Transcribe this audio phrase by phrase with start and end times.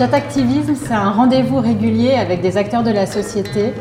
[0.00, 3.74] Chat Activisme, c'est un rendez-vous régulier avec des acteurs de la société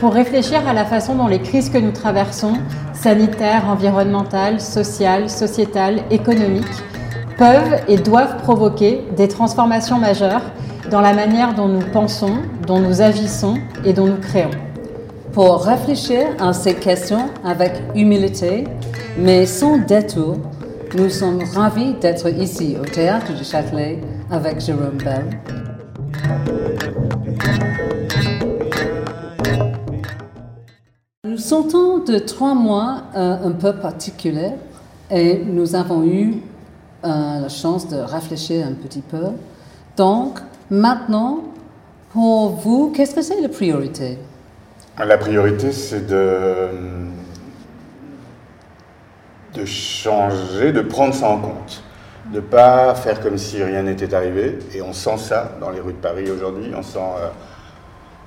[0.00, 2.54] pour réfléchir à la façon dont les crises que nous traversons,
[2.92, 6.64] sanitaires, environnementales, sociales, sociétales, économiques,
[7.38, 10.42] peuvent et doivent provoquer des transformations majeures
[10.90, 14.50] dans la manière dont nous pensons, dont nous agissons et dont nous créons.
[15.32, 18.64] Pour réfléchir à ces questions avec humilité,
[19.16, 20.36] mais sans détour,
[20.98, 24.00] nous sommes ravis d'être ici au Théâtre du Châtelet
[24.32, 25.59] avec Jérôme Bell.
[31.24, 34.52] Nous sortons de trois mois euh, un peu particuliers
[35.10, 36.36] et nous avons eu
[37.04, 39.28] euh, la chance de réfléchir un petit peu.
[39.96, 40.38] Donc,
[40.70, 41.44] maintenant,
[42.12, 44.18] pour vous, qu'est-ce que c'est la priorité?
[44.98, 46.68] La priorité, c'est de
[49.54, 51.82] de changer, de prendre ça en compte,
[52.30, 54.58] de ne pas faire comme si rien n'était arrivé.
[54.74, 57.28] Et on sent ça dans les rues de Paris aujourd'hui, on sent euh,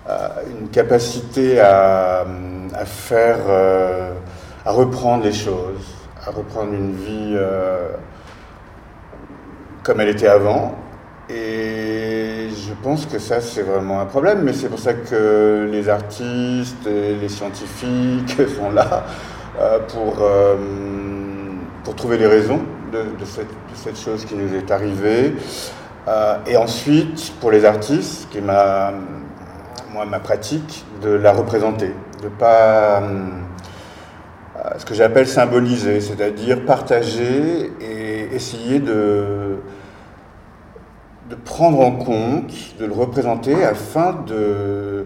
[0.09, 0.27] euh,
[0.59, 2.25] une capacité à,
[2.85, 4.13] faire, euh,
[4.65, 5.95] à reprendre les choses,
[6.25, 7.37] à reprendre une vie
[9.83, 10.75] comme elle était avant.
[11.29, 15.87] Et je pense que ça, c'est vraiment un problème, mais c'est pour ça que les
[15.87, 19.05] artistes les scientifiques sont là
[19.87, 20.21] pour
[21.83, 22.61] pour trouver les raisons
[22.93, 23.25] de,
[23.75, 25.33] cette, chose qui nous est arrivée.
[26.07, 28.93] Euh, et ensuite, pour les artistes, qui est ma,
[29.91, 33.09] moi, ma pratique, de la représenter, de pas euh,
[34.77, 39.57] ce que j'appelle symboliser, c'est-à-dire partager et essayer de,
[41.29, 45.05] de prendre en compte, de le représenter afin de,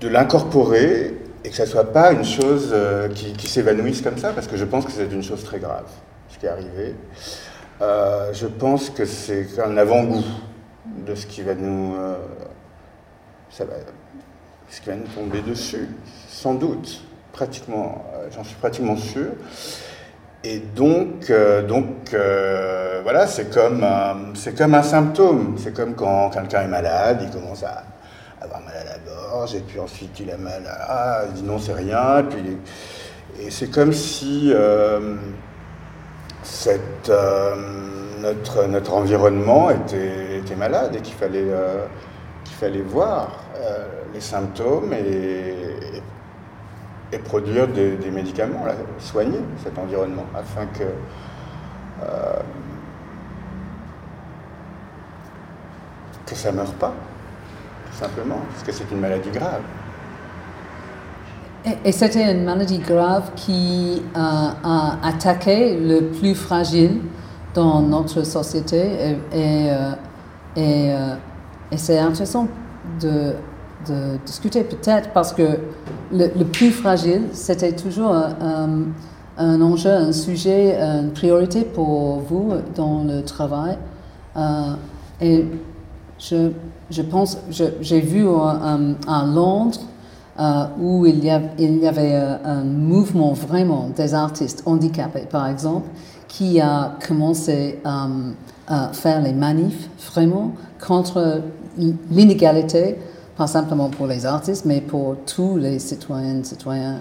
[0.00, 1.14] de l'incorporer
[1.44, 4.56] et que ça ne soit pas une chose euh, qui, s'évanouisse comme ça, parce que
[4.56, 5.86] je pense que c'est une chose très grave,
[6.48, 6.94] arrivé.
[7.82, 10.24] Euh, je pense que c'est un avant-goût
[11.06, 11.94] de ce qui va nous...
[11.96, 12.16] Euh,
[13.50, 13.74] ça va,
[14.68, 15.88] ce qui va nous tomber dessus,
[16.28, 17.02] sans doute,
[17.32, 19.32] pratiquement, j'en suis pratiquement sûr.
[20.44, 21.32] Et donc,
[21.66, 22.14] donc
[23.02, 23.84] voilà, c'est comme,
[24.34, 25.56] c'est comme un symptôme.
[25.58, 27.82] C'est comme quand quelqu'un est malade, il commence à
[28.40, 30.86] avoir mal à la gorge, et puis ensuite il a mal à...
[30.88, 32.58] Ah, il dit non, c'est rien, et puis...
[33.38, 35.16] Et c'est comme si euh,
[37.08, 37.54] euh,
[38.18, 41.86] notre, environnement était, malade et qu'il fallait, euh,
[42.86, 43.38] voir
[44.12, 46.02] les symptômes et,
[47.24, 48.64] produire des, médicaments,
[48.98, 50.84] soigner cet environnement afin que
[56.34, 56.94] ça ne meure pas
[57.92, 59.60] simplement, parce que c'est une maladie grave.
[61.84, 67.00] Et, c'était une maladie grave qui a attaqué le plus fragile
[67.54, 68.82] dans notre société.
[69.32, 69.92] Et, euh,
[70.56, 71.14] euh,
[71.76, 72.48] c'est intéressant
[73.00, 73.34] de,
[74.26, 75.58] discuter peut-être parce que
[76.12, 78.84] le, plus fragile, c'était toujours un,
[79.38, 83.78] un, enjeu, un sujet, une priorité pour vous dans le travail.
[84.36, 84.74] Euh,
[85.20, 85.46] et
[86.18, 86.50] je
[86.90, 87.38] je pense,
[87.80, 89.80] j'ai vu à Londres
[90.40, 95.86] euh, où il y, avait euh, un mouvement vraiment des artistes handicapés, par exemple,
[96.28, 98.32] qui a commencé euh,
[98.66, 101.42] à faire les manifs vraiment contre
[101.76, 102.96] l'inégalité,
[103.36, 107.00] pas simplement pour les artistes, mais pour tous les citoyennes, citoyens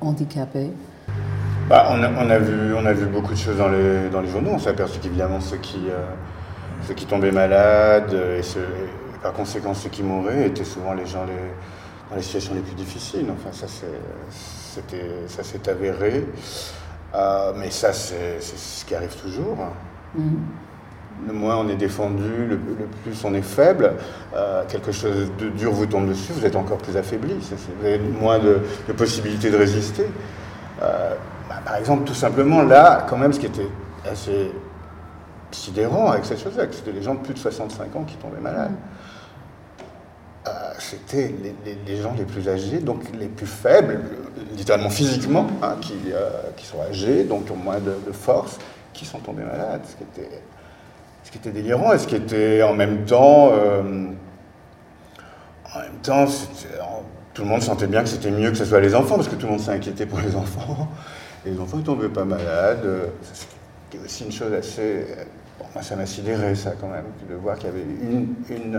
[0.00, 0.72] handicapés.
[1.68, 4.50] Bah, on, a, vu, on a vu beaucoup de choses dans les, les journaux.
[4.54, 5.78] On s'est aperçu qu'évidemment ceux qui,
[6.88, 8.66] ceux qui tombaient malades et ceux,
[9.22, 11.24] par conséquent, ceux qui mouraient étaient souvent les gens
[12.10, 13.26] dans les situations les plus difficiles.
[13.30, 13.66] Enfin, ça,
[15.28, 16.26] ça s'est avéré.
[17.14, 19.56] Euh, mais ça, c'est ce qui arrive toujours.
[20.16, 21.26] Mm-hmm.
[21.26, 22.58] Le moins on est défendu, le,
[23.02, 23.92] plus on est faible.
[24.34, 27.34] Euh, quelque chose de dur vous tombe dessus, vous êtes encore plus affaibli.
[27.34, 28.60] Vous avez moins de,
[28.96, 30.06] possibilités de résister.
[30.82, 31.14] Euh,
[31.48, 33.68] bah, par exemple, tout simplement, là, quand même, ce qui était
[34.10, 34.52] assez
[35.50, 38.70] sidérant avec cette chose-là, c'était les gens de plus de 65 ans qui tombaient malades.
[38.70, 38.99] Mm-hmm.
[40.48, 41.34] Euh, c'était
[41.86, 44.00] les, gens les plus âgés, donc les plus faibles,
[44.56, 48.58] littéralement physiquement, hein, qui, euh, qui, sont âgés, donc ont moins de, force,
[48.94, 50.40] qui sont tombés malades, ce qui était,
[51.24, 53.82] ce qui était délirant et ce qui était en même temps, euh,
[55.74, 56.24] en même temps,
[57.34, 59.36] tout le monde sentait bien que c'était mieux que ce soit les enfants, parce que
[59.36, 60.88] tout le monde s'inquiétait pour les enfants.
[61.44, 62.86] Les enfants ne tombaient pas malades.
[63.32, 65.04] C'était aussi une chose assez.
[65.74, 68.74] Moi, ça m'a sidéré, ça, quand même, de voir qu'il y avait une.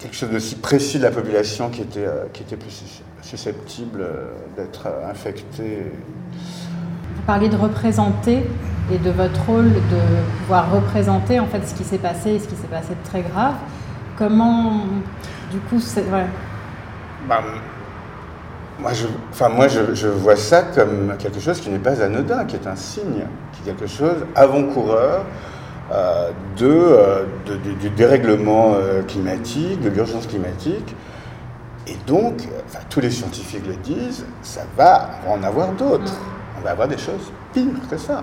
[0.00, 4.00] Quelque chose de si précis de la population qui était, euh, qui était plus susceptible
[4.00, 5.92] euh, d'être infectée.
[7.16, 8.42] Vous parliez de représenter.
[8.92, 10.00] et de votre rôle de
[10.40, 13.22] pouvoir représenter en fait ce qui s'est passé et ce qui s'est passé de très
[13.22, 13.54] grave.
[14.18, 14.84] Comment,
[15.52, 16.04] du coup, c'est.
[17.28, 17.40] Bah,
[18.80, 22.56] moi, je, enfin, moi je, vois ça comme quelque chose qui n'est pas anodin, qui
[22.56, 25.49] est un signe, qui est quelque chose avant-coureur euh, euh,
[26.56, 27.26] de,
[27.80, 30.94] du dérèglement euh, climatique, de l'urgence climatique.
[31.86, 32.34] Et donc,
[32.66, 36.12] enfin, tous les scientifiques le disent, ça va, en avoir d'autres.
[36.58, 38.22] On va avoir des choses pires que ça.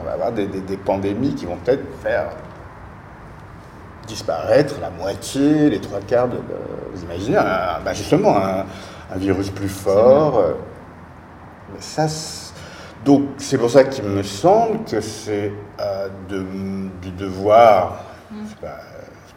[0.00, 0.46] On va avoir des,
[0.76, 2.28] pandémies qui vont peut-être faire
[4.06, 6.36] disparaître la moitié, les trois quarts de.
[6.94, 7.38] vous imaginez,
[7.84, 8.64] bah, justement, un,
[9.12, 10.38] un virus plus fort.
[10.38, 10.52] Euh,
[11.80, 12.06] ça,
[13.06, 18.36] donc c'est pour ça qu'il me semble que c'est euh, du devoir, mm.
[18.48, 18.80] c'est pas,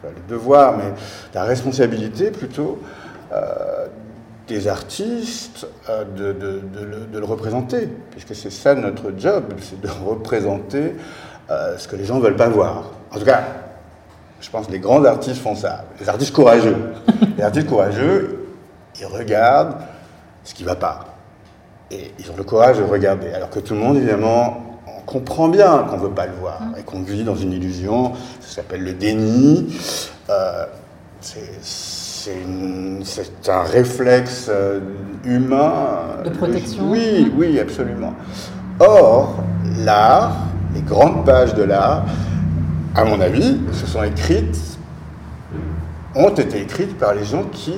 [0.02, 0.92] pas, le devoir, mais
[1.32, 2.80] la responsabilité plutôt
[3.32, 3.86] euh,
[4.48, 5.66] des artistes
[6.16, 6.60] de, de,
[7.12, 10.96] de, le, représenter, puisque c'est ça notre job, c'est de représenter
[11.48, 12.90] ce que les gens ne veulent pas voir.
[13.12, 13.44] En tout cas,
[14.40, 16.76] je pense que les grands artistes font ça, les artistes courageux.
[17.36, 18.46] les artistes courageux,
[18.98, 19.76] ils regardent
[20.42, 21.09] ce qui ne va pas.
[21.90, 23.32] Et ils ont le courage de regarder.
[23.32, 26.60] Alors que tout le monde, évidemment, on comprend bien qu'on ne veut pas le voir
[26.78, 28.12] et qu'on vit dans une illusion.
[28.40, 29.74] Ça s'appelle le déni.
[30.28, 30.66] Euh,
[31.20, 32.32] c'est
[33.48, 34.80] un réflexe euh,
[35.24, 36.22] humain.
[36.24, 36.90] De protection.
[36.90, 38.14] Oui, oui, absolument.
[38.78, 39.42] Or,
[39.84, 40.32] l'art,
[40.74, 42.04] les grandes pages de l'art,
[42.94, 44.78] à mon avis, se sont écrites,
[46.14, 47.74] ont été écrites par les gens qui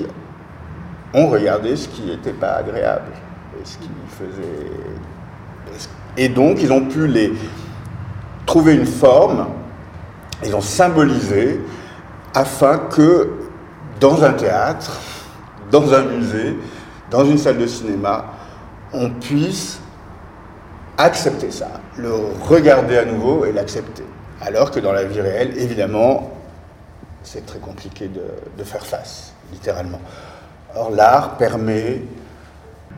[1.15, 3.13] ont regardé ce qui n'était pas agréable
[3.61, 3.89] et ce qui
[6.17, 7.33] Et donc, ils ont pu les
[8.47, 9.47] trouver une forme,
[10.45, 11.61] ils ont symbolisé
[12.35, 13.31] afin que
[14.01, 15.01] dans un théâtre,
[15.71, 16.57] dans un musée,
[17.11, 18.25] dans une salle de cinéma,
[18.93, 19.81] on puisse
[20.99, 22.13] accepter ça, le
[22.47, 24.05] regarder à nouveau et l'accepter.
[24.41, 26.33] Alors que dans la vie réelle, évidemment,
[27.23, 30.01] c'est très compliqué de, faire face, littéralement.
[30.75, 32.03] Or, l'art permet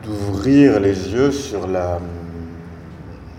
[0.05, 1.99] d'ouvrir les yeux sur la,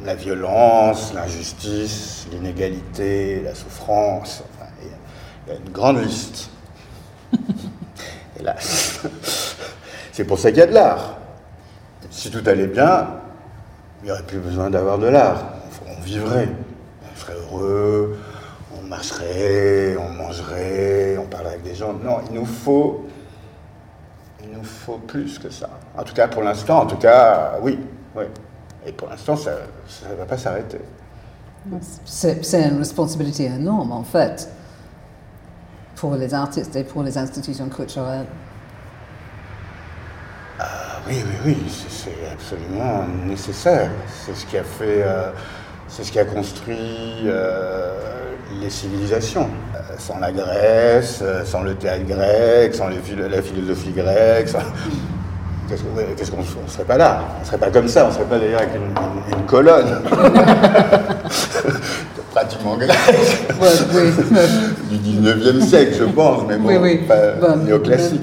[0.04, 4.42] la violence, l'injustice, l'inégalité, la souffrance.
[4.82, 6.50] il y a une grande liste.
[8.40, 9.02] Hélas.
[10.12, 11.18] C'est pour ça qu'il y a de l'art.
[12.10, 13.08] Si tout allait bien,
[14.02, 15.44] il n'y aurait plus besoin d'avoir de l'art.
[15.86, 16.48] On vivrait,
[17.02, 18.18] on serait heureux,
[18.76, 21.92] on marcherait, on mangerait, on parlerait avec des gens.
[21.92, 23.06] Non, il nous faut
[24.42, 25.68] il nous faut plus que ça.
[25.96, 27.78] En tout cas, pour l'instant, en tout cas, oui.
[28.14, 28.24] oui.
[28.86, 29.52] Et pour l'instant, ça
[30.10, 30.80] ne va pas s'arrêter.
[32.04, 34.48] C'est une responsabilité énorme, en fait,
[35.96, 38.26] pour les artistes et pour les institutions culturelles.
[40.60, 43.90] Ah, oui, oui, oui, c'est absolument nécessaire.
[44.24, 45.30] C'est ce qui a fait, euh,
[45.88, 49.48] c'est ce qui a construit euh, les civilisations.
[49.74, 54.48] Euh, sans la Grèce, euh, sans le théâtre grec, sans la philosophie grecque,
[55.68, 58.24] qu'est-ce qu'on ne serait pas là On ne serait pas comme ça, on ne serait
[58.24, 58.94] pas d'ailleurs avec une,
[59.46, 60.00] colonne.
[62.30, 62.90] pratiquement grec.
[64.90, 66.68] du 19e siècle, je pense, mais bon,
[67.08, 68.22] pas néoclassique.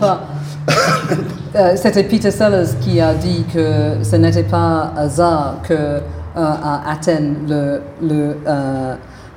[1.56, 6.00] Euh, c'était Peter Sellers qui a dit que ce n'était pas hasard que
[6.36, 8.36] à Athènes le, le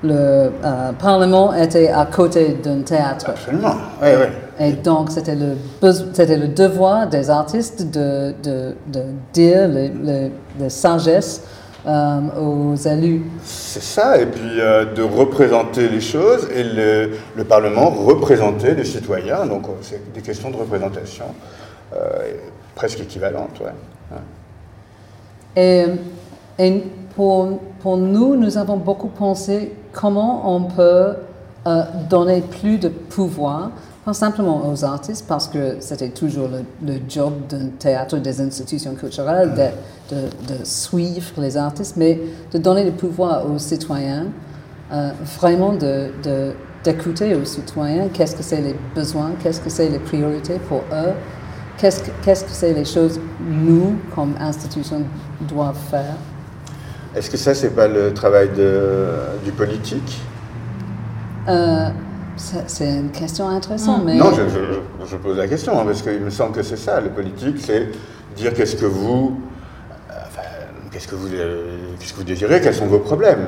[0.02, 3.30] le euh, Parlement était à côté d'un théâtre.
[3.30, 4.26] Absolument, oui, oui.
[4.58, 5.56] Et donc, c'était le,
[6.12, 10.30] c'était le devoir des artistes de, de, de dire les,
[10.70, 11.42] sagesses
[11.86, 13.24] euh, aux élus.
[13.44, 18.84] C'est ça, et puis euh, de représenter les choses, et le, le Parlement représentait les
[18.84, 21.26] citoyens, donc c'est des questions de représentation
[22.74, 23.60] presque équivalentes.
[23.60, 24.18] Ouais.
[25.56, 25.86] Et,
[26.58, 26.82] et
[27.16, 31.14] pour, pour nous, nous avons beaucoup pensé comment on peut
[31.66, 33.70] euh, donner plus de pouvoir,
[34.04, 36.48] pas simplement aux artistes, parce que c'était toujours
[36.86, 39.72] le, job d'un théâtre, des institutions culturelles,
[40.10, 42.20] de, de, suivre les artistes, mais
[42.52, 44.26] de donner le pouvoir aux citoyens,
[44.92, 50.60] euh, vraiment d'écouter aux citoyens qu'est-ce que c'est les besoins, qu'est-ce que c'est les priorités
[50.68, 51.14] pour eux,
[51.78, 55.02] qu'est-ce que c'est les choses nous, comme institution,
[55.48, 56.14] doivent faire.
[57.16, 59.08] Est-ce que ça, c'est pas le travail de,
[59.42, 60.20] du politique
[61.48, 61.88] euh,
[62.36, 64.02] C'est une question intéressante.
[64.04, 64.16] Mais...
[64.16, 67.00] Non, je, pose la question, hein, parce qu'il me semble que c'est ça.
[67.00, 67.88] Le politique, c'est
[68.36, 69.40] dire qu'est-ce que vous.
[70.10, 70.42] Enfin,
[70.92, 71.28] qu'est-ce que vous,
[71.98, 73.46] qu'est-ce que vous désirez, quels sont vos problèmes.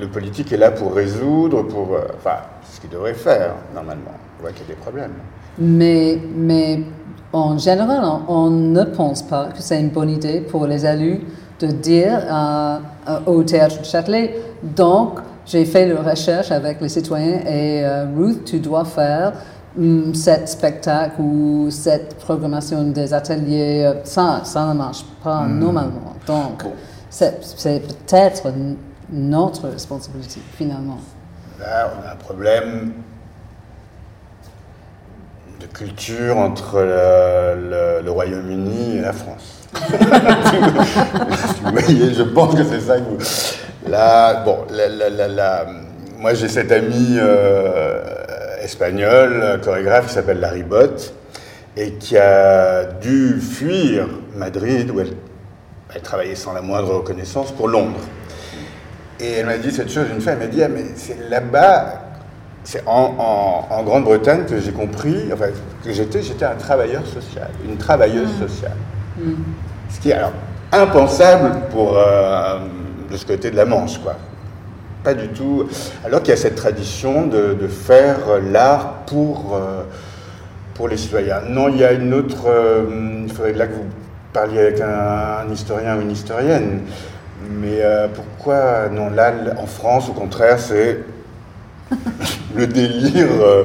[0.00, 1.94] le politique est là pour résoudre, pour.
[1.94, 2.38] Euh, enfin,
[2.72, 4.14] ce qu'il devrait faire, normalement.
[4.38, 5.12] On voit qu'il y a des problèmes.
[5.58, 6.80] Mais, mais
[7.34, 11.20] en général, on, on ne pense pas que c'est une bonne idée pour les élus
[11.60, 12.20] de dire
[13.26, 17.84] au théâtre de Châtelet, donc j'ai fait la recherche avec les citoyens et
[18.16, 19.32] Ruth, tu dois faire
[19.76, 23.92] um, cet spectacle ou cette programmation des ateliers.
[24.04, 25.58] Ça, ça ne marche pas hmm.
[25.58, 26.14] normalement.
[26.26, 26.64] Donc,
[27.10, 27.40] c'est
[27.80, 28.52] peut-être
[29.12, 30.98] notre responsabilité finalement.
[31.58, 32.92] Là, on a un problème
[35.60, 39.68] de culture entre le, Royaume-Uni et la France.
[41.62, 43.18] vous voyez, je pense que c'est ça que vous...
[43.88, 45.66] Là, bon, la,
[46.18, 48.00] moi j'ai cette amie euh,
[48.62, 51.14] espagnole, chorégraphe, qui s'appelle Larry Bott,
[51.76, 55.12] et qui a dû fuir Madrid, où elle,
[55.94, 58.00] elle travaillait sans la moindre reconnaissance, pour Londres.
[59.18, 62.09] Et elle m'a dit cette chose une fois, elle m'a dit, ah, mais c'est là-bas,
[62.64, 65.46] c'est en, Grande-Bretagne que j'ai compris, enfin,
[65.84, 68.48] que j'étais, j'étais un travailleur social, une travailleuse mm.
[68.48, 68.76] sociale.
[69.18, 69.32] Mm.
[69.88, 70.32] Ce qui est alors
[70.72, 72.58] impensable pour euh,
[73.10, 74.16] de ce côté de la Manche, quoi.
[75.02, 75.66] Pas du tout.
[76.04, 78.18] Alors qu'il y a cette tradition de, faire
[78.52, 79.82] l'art pour, euh,
[80.74, 81.40] pour les citoyens.
[81.48, 82.46] Non, il y a une autre.
[82.46, 83.86] Euh, il faudrait là que vous
[84.34, 86.82] parliez avec un historien ou une historienne.
[87.48, 90.98] Mais euh, pourquoi, non, là, en France, au contraire, c'est
[92.56, 93.64] le délire, euh,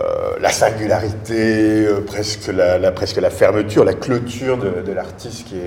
[0.00, 5.60] euh, la singularité, presque, la, presque la fermeture, la clôture de, l'artiste qui,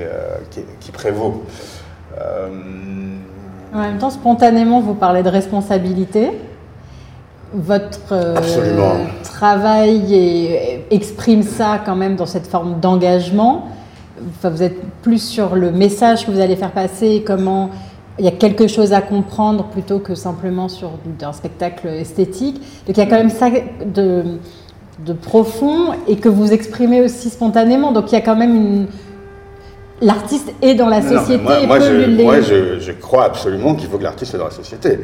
[0.80, 1.44] qui, prévaut.
[3.74, 6.32] En même temps, spontanément, vous parlez de responsabilité.
[7.54, 8.36] Votre
[9.24, 13.70] travail exprime ça quand même dans cette forme d'engagement
[14.44, 17.70] vous êtes plus sur le message que vous allez faire passer, comment
[18.22, 20.92] il y a quelque chose à comprendre plutôt que simplement sur
[21.24, 22.62] un spectacle esthétique.
[22.86, 23.50] Donc il y a quand même ça
[23.84, 24.38] de,
[25.04, 27.92] de profond et que vous exprimez aussi spontanément.
[27.92, 28.88] Donc il y a quand même une...
[30.02, 31.66] L'artiste est dans la société.
[31.66, 35.00] moi, je, moi je, crois absolument qu'il faut que l'artiste soit dans la société.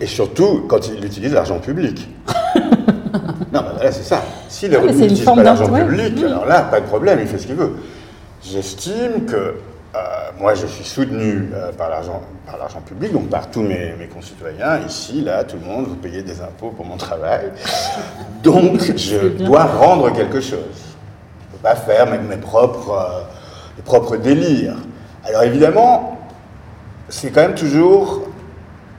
[0.00, 2.08] Et surtout quand il utilise l'argent public.
[3.52, 4.22] Non, ben voilà, c'est ça.
[4.48, 7.46] Si les ah, n'utilisent pas l'argent public, alors là, pas de problème, il fait ce
[7.46, 7.72] qu'il veut.
[8.42, 9.54] J'estime que
[10.38, 14.80] moi, je suis soutenu euh, par l'argent public, donc par tous mes, mes, concitoyens.
[14.86, 17.52] Ici, là, tout le monde, vous payez des impôts pour mon travail.
[18.42, 20.58] Donc, je dois rendre quelque chose.
[20.60, 23.22] Je ne peux pas faire mes, mes propres, euh,
[23.76, 24.76] mes propres délires.
[25.24, 26.18] Alors, évidemment,
[27.08, 28.22] c'est quand même toujours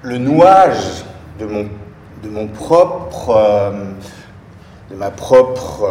[0.01, 1.03] le nouage
[1.39, 1.69] de mon,
[2.23, 3.73] de mon propre
[4.89, 5.85] de ma propre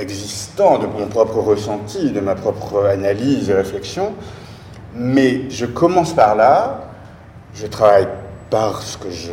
[0.00, 4.14] existence, de mon propre ressenti, de ma propre analyse et réflexion.
[4.94, 6.88] Mais je commence par là,
[7.54, 8.08] je travaille
[8.50, 9.32] par ce que je,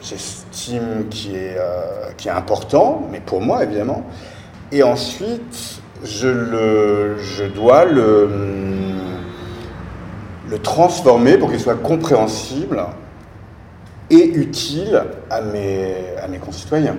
[0.00, 4.04] j'estime qui, est, euh, est important, mais pour moi évidemment.
[4.72, 8.28] Et ensuite, je, le, je dois le,
[10.48, 12.84] le transformer pour qu'il soit compréhensible
[14.10, 16.96] et utile à mes, à mes concitoyens.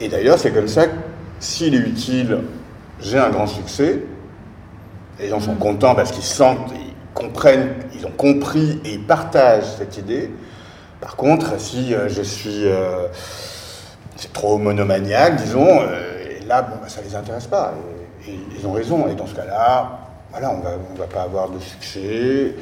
[0.00, 0.94] Et d'ailleurs, c'est comme ça que
[1.40, 2.38] s'il est utile,
[3.00, 4.02] j'ai un grand succès.
[5.18, 9.76] Les gens sont contents parce qu'ils sentent, ils comprennent, ils ont compris et ils partagent
[9.76, 10.30] cette idée.
[11.00, 13.08] Par contre, si euh, je suis euh,
[14.32, 17.74] trop monomaniaque, disons, euh, et là, bon, bah, ça ne les intéresse pas.
[18.26, 19.06] Et, ils ont raison.
[19.08, 19.98] Et dans ce cas-là,
[20.30, 22.54] voilà, on ne va pas avoir de succès,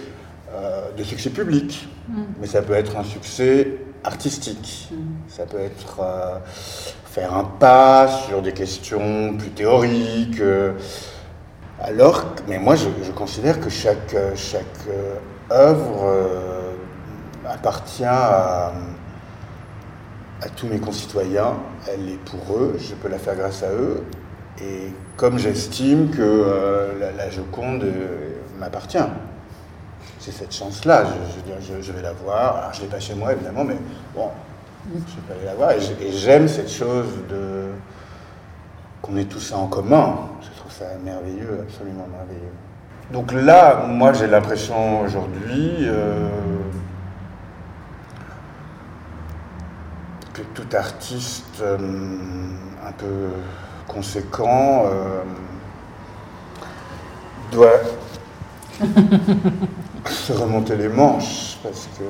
[0.96, 1.88] de succès public.
[2.08, 2.22] Mm.
[2.40, 3.68] Mais ça peut être un succès
[4.04, 4.90] artistique.
[5.28, 6.00] Ça peut être
[7.08, 10.40] faire un pas sur des questions plus théoriques.
[10.40, 10.72] Euh,
[11.80, 15.16] alors, mais moi, je, considère que chaque, chaque euh,
[15.50, 16.72] œuvre euh,
[17.48, 18.72] appartient à,
[20.56, 21.54] tous mes concitoyens.
[21.92, 24.04] Elle est pour eux, je peux la faire grâce à eux.
[24.60, 27.84] Et comme j'estime que la, Joconde
[28.58, 28.98] m'appartient,
[30.32, 31.04] cette chance-là.
[31.60, 32.56] Je, je, vais la voir.
[32.56, 33.76] Alors, je ne l'ai pas chez moi, évidemment, mais
[34.14, 34.30] bon,
[34.92, 35.72] je peux aller la voir.
[35.72, 37.68] Et j'aime cette chose de
[39.02, 40.18] qu'on ait tout ça en commun.
[40.42, 42.52] Je trouve ça merveilleux, absolument merveilleux.
[43.12, 46.28] Donc là, moi j'ai l'impression aujourd'hui euh,
[50.34, 51.78] que tout artiste euh,
[52.86, 53.30] un peu
[53.86, 55.22] conséquent euh,
[57.50, 57.80] doit
[60.10, 62.04] se remonter les manches parce que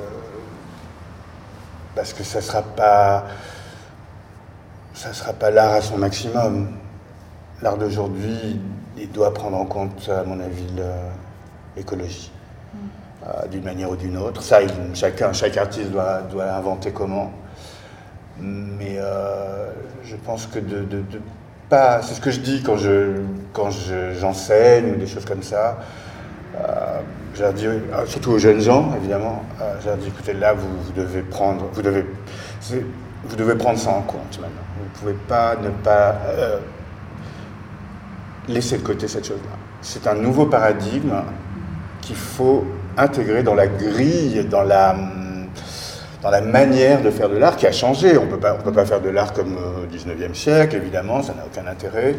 [1.98, 3.24] parce que ça ne sera pas,
[4.94, 6.68] ça sera pas l'art à son maximum.
[7.60, 8.60] L'art d'aujourd'hui,
[8.96, 10.68] il doit prendre en compte, à mon avis,
[11.76, 12.30] l'écologie,
[12.72, 12.78] mm.
[13.26, 14.42] euh, d'une manière ou d'une autre.
[14.42, 14.60] Ça,
[14.94, 17.32] chacun, chaque artiste doit, inventer comment.
[18.38, 19.72] Mais euh,
[20.04, 20.86] je pense que de,
[21.68, 22.00] pas.
[22.02, 23.70] C'est ce que je dis quand je quand
[24.20, 25.78] j'enseigne ou des choses comme ça.
[26.56, 27.00] Euh,
[27.38, 30.54] je leur dis, euh, surtout aux jeunes gens, évidemment, euh, je leur dis, écoutez, là,
[30.54, 32.04] vous, devez prendre, vous devez,
[33.24, 34.66] vous devez prendre ça en compte maintenant.
[34.76, 36.16] Vous ne pouvez pas ne pas
[38.48, 39.56] laisser de côté cette chose-là.
[39.82, 41.14] C'est un nouveau paradigme
[42.00, 42.64] qu'il faut
[42.96, 44.96] intégrer dans la grille, dans la,
[46.22, 48.18] dans la manière de faire de l'art qui a changé.
[48.18, 51.70] On ne peut pas faire de l'art comme au 19e siècle, évidemment, ça n'a aucun
[51.70, 52.16] intérêt.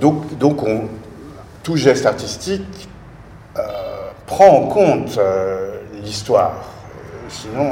[0.00, 0.88] donc, donc on,
[1.62, 2.88] tout geste artistique
[3.58, 3.83] euh,
[4.26, 6.52] prend en compte euh, l'histoire.
[6.54, 7.70] Euh, sinon,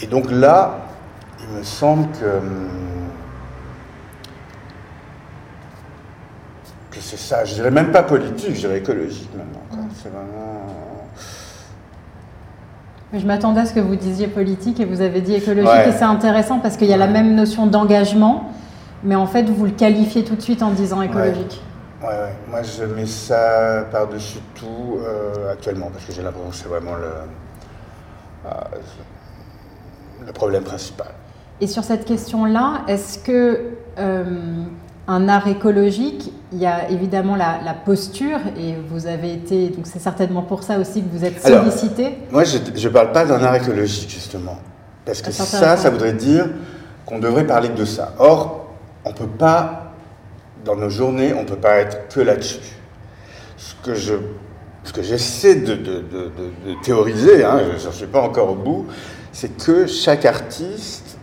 [0.00, 0.78] et donc là,
[1.40, 2.68] il me semble que, hum,
[6.90, 7.44] que c'est ça.
[7.44, 9.88] Je dirais même pas politique, je dirais écologique maintenant.
[10.02, 10.32] C'est vraiment.
[13.12, 16.04] Je m'attendais à ce que vous disiez politique et vous avez dit écologique et c'est
[16.04, 18.50] intéressant parce qu'il y a la même notion d'engagement,
[19.04, 21.62] mais en fait vous le qualifiez tout de suite en disant écologique.
[22.06, 22.32] Ouais, ouais.
[22.48, 26.94] Moi, je mets ça par-dessus tout euh, actuellement parce que j'ai l'impression que c'est vraiment
[26.94, 27.10] le,
[28.46, 28.50] euh,
[30.24, 31.08] le problème principal.
[31.60, 33.60] Et sur cette question-là, est-ce que
[33.98, 34.24] euh,
[35.08, 39.98] un art écologique, il y a évidemment la, posture et vous avez été, donc c'est
[39.98, 42.18] certainement pour ça aussi que vous êtes sollicité.
[42.30, 44.58] moi, je ne parle pas d'un art écologique justement,
[45.04, 46.46] parce que ça, ça voudrait dire
[47.06, 48.12] qu'on devrait parler de ça.
[48.18, 48.66] Or,
[49.04, 49.85] on ne peut pas
[50.66, 52.58] dans nos journées, on ne peut pas être que là-dessus.
[53.56, 54.14] Ce que je
[54.86, 55.76] ce que j'essaie de,
[56.84, 58.86] théoriser, hein, je ne suis pas encore au bout,
[59.32, 61.18] c'est que chaque artiste,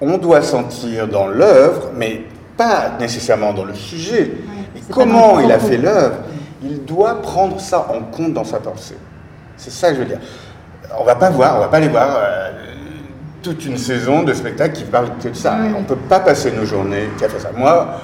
[0.00, 2.22] on doit sentir dans l'œuvre, mais
[2.56, 4.32] pas nécessairement dans le sujet,
[4.90, 6.16] comment il a fait l'œuvre,
[6.60, 8.96] il doit prendre ça en compte dans sa pensée.
[9.56, 10.20] C'est ça que je veux dire.
[10.98, 12.50] On va pas voir, on va pas aller voir euh,
[13.42, 15.56] toute une saison de spectacles qui parlent que de ça.
[15.76, 17.50] On ne peut pas passer nos journées qui a fait ça.
[17.56, 18.00] Moi,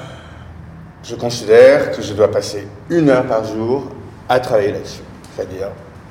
[1.05, 3.91] je considère que je dois passer une heure par jour
[4.29, 5.03] à travailler là-dessus.
[5.37, 5.69] C'est-à-dire,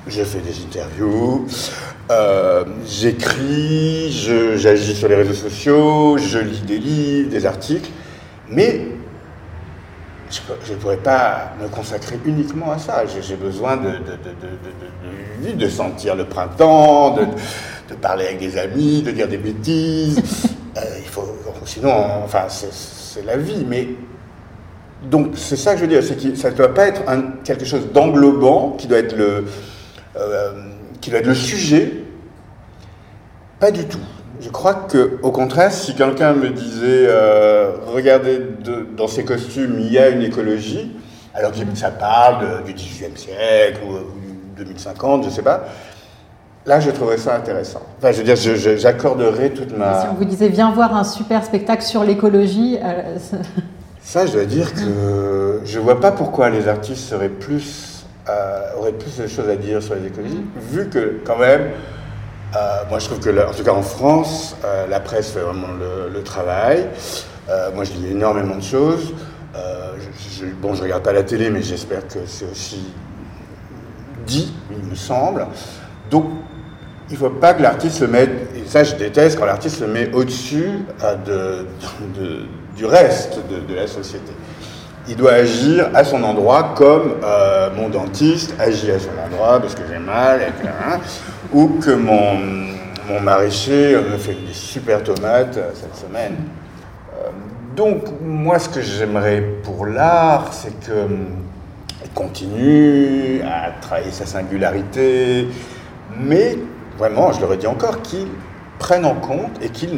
[0.08, 1.47] je fais des interviews,
[2.12, 4.12] euh, j'écris,
[4.56, 7.89] j'agis sur les réseaux sociaux, je lis des livres, des articles,
[8.49, 8.88] mais
[10.29, 13.03] je ne pourrais pas me consacrer uniquement à ça.
[13.06, 17.25] J'ai besoin de, de, de, de, sentir le printemps, de,
[17.95, 20.19] parler avec des amis, de dire des bêtises.
[20.75, 21.23] Euh, il faut,
[21.65, 21.93] sinon,
[22.25, 23.89] enfin, c'est la vie, mais
[25.09, 27.01] donc c'est ça que je veux dire, c'est que ça ne doit pas être
[27.43, 29.45] quelque chose d'englobant qui doit être le
[30.15, 30.51] euh,
[31.01, 31.91] qui doit être le sujet.
[33.59, 33.99] Pas du tout.
[34.39, 38.41] Je crois que, au contraire, si quelqu'un me disait, euh, regardez,
[38.95, 40.95] dans ces costumes, il y a une écologie,
[41.33, 43.93] alors que ça parle du XVIIIe siècle ou,
[44.57, 45.65] du 2050, je ne sais pas,
[46.65, 47.81] là, je trouverais ça intéressant.
[47.97, 48.35] Enfin, je veux dire,
[48.77, 50.01] j'accorderais toute ma...
[50.01, 52.77] Si on vous disait, viens voir un super spectacle sur l'écologie...
[52.83, 53.17] Euh,
[54.03, 58.77] ça, je dois dire que je ne vois pas pourquoi les artistes seraient plus, euh,
[58.77, 61.69] auraient plus de choses à dire sur les écologies, vu que quand même,
[62.55, 65.67] euh, moi je trouve que, en tout cas en France, euh, la presse fait vraiment
[66.13, 66.87] le, travail.
[67.75, 69.13] moi je lis énormément de choses.
[69.55, 72.93] Je, bon, je regarde pas la télé, mais j'espère que c'est aussi
[74.25, 75.45] dit, il me semble.
[76.09, 76.25] Donc,
[77.09, 79.83] il ne faut pas que l'artiste se mette, et ça je déteste quand l'artiste se
[79.83, 80.85] met au-dessus
[81.25, 81.65] de,
[82.17, 84.31] de du reste de, la société.
[85.07, 89.75] Il doit agir à son endroit comme euh, mon dentiste agit à son endroit parce
[89.75, 90.41] que j'ai mal,
[91.51, 92.38] ou que mon,
[93.07, 96.36] mon maraîcher me fait des super tomates euh, cette semaine.
[97.15, 97.29] Euh,
[97.75, 105.47] donc moi ce que j'aimerais pour l'art, c'est qu'il continue à travailler sa singularité,
[106.17, 106.57] mais
[106.97, 108.27] vraiment, je le redis encore, qu'il
[108.79, 109.95] prenne en compte et qu'il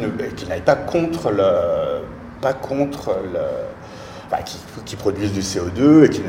[0.48, 1.95] n'aille pas contre le,
[2.40, 4.38] pas contre le.
[4.84, 6.22] qui, produisent du CO2 et qui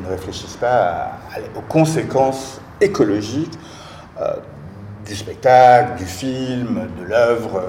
[0.00, 1.12] ne, réfléchissent pas
[1.56, 3.58] aux conséquences écologiques
[4.20, 4.34] euh,
[5.06, 7.62] du spectacle, du film, de l'œuvre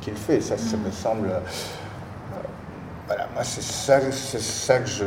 [0.00, 0.40] qu'il fait.
[0.40, 1.28] Ça, ça me semble.
[1.28, 1.40] Euh,
[3.06, 5.04] voilà, moi, c'est ça, ça que je,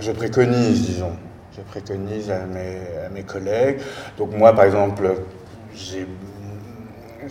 [0.00, 1.16] je préconise, disons.
[1.56, 3.80] Je préconise à mes, à mes collègues.
[4.16, 5.14] Donc, moi, par exemple,
[5.74, 6.06] j'ai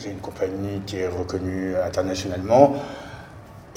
[0.05, 2.75] une compagnie qui est reconnue internationalement.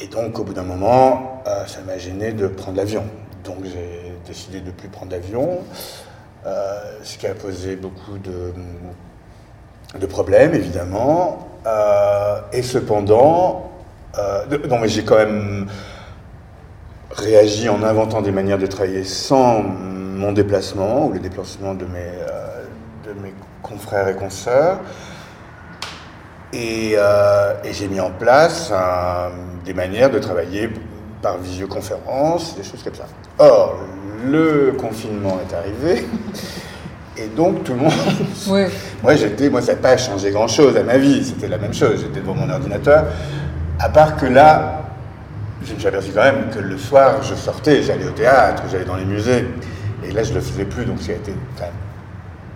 [0.01, 3.05] Et donc, au bout d'un moment, euh, ça m'a gêné de prendre l'avion.
[3.45, 5.61] Donc, j'ai décidé de ne plus prendre l'avion,
[6.47, 11.49] euh, ce qui a posé beaucoup de, problèmes, évidemment.
[11.67, 13.71] Euh, et cependant,
[14.69, 15.69] non, mais j'ai quand même
[17.11, 22.13] réagi en inventant des manières de travailler sans mon déplacement ou le déplacement de mes,
[23.07, 24.81] de mes confrères et consoeurs.
[26.55, 29.31] Et, euh, et j'ai mis en place un-
[29.65, 30.71] des manières de travailler
[31.21, 33.07] par visioconférence, des choses comme ça.
[33.39, 33.79] Or,
[34.31, 36.07] le confinement est arrivé,
[37.17, 37.93] et donc tout le monde.
[38.49, 38.65] Oui.
[39.03, 41.25] Moi, j'étais, moi, ça n'a pas changé grand-chose à ma vie.
[41.25, 42.01] C'était la même chose.
[42.03, 43.05] J'étais devant mon ordinateur.
[43.81, 44.83] À part que là,
[45.65, 48.85] je me suis aperçu quand même que le soir, je sortais, j'allais au théâtre, j'allais
[48.85, 49.47] dans les musées.
[50.07, 51.73] Et là, je ne le faisais plus, donc ça a été quand même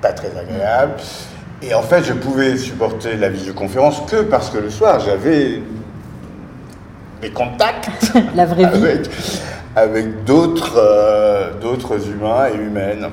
[0.03, 0.93] pas très agréable.
[1.61, 5.61] Et en fait, je pouvais supporter la visioconférence que parce que le soir, j'avais
[7.21, 9.11] des contacts La vraie avec,
[9.75, 13.09] avec d'autres euh, d'autres humains et humaines.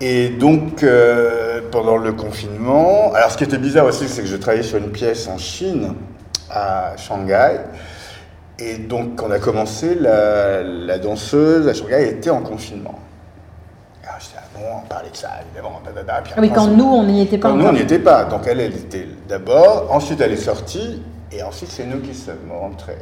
[0.00, 4.36] Et donc, euh, pendant le confinement, alors ce qui était bizarre aussi, c'est que je
[4.36, 5.94] travaillais sur une pièce en Chine,
[6.50, 7.58] à Shanghai.
[8.58, 12.98] Et donc, quand on a commencé, la, la danseuse à Shanghai était en confinement.
[14.20, 15.80] Alors, j'étais, ah bon, on parlait de ça, évidemment.
[15.82, 16.20] blablabla.
[16.22, 18.24] Puis Ah Oui, quand nous, on n'y était pas quand nous, on n'y était pas.
[18.24, 21.02] Donc, elle, elle était d'abord, ensuite, elle est sortie,
[21.32, 22.98] et ensuite, c'est nous qui sommes rentrés.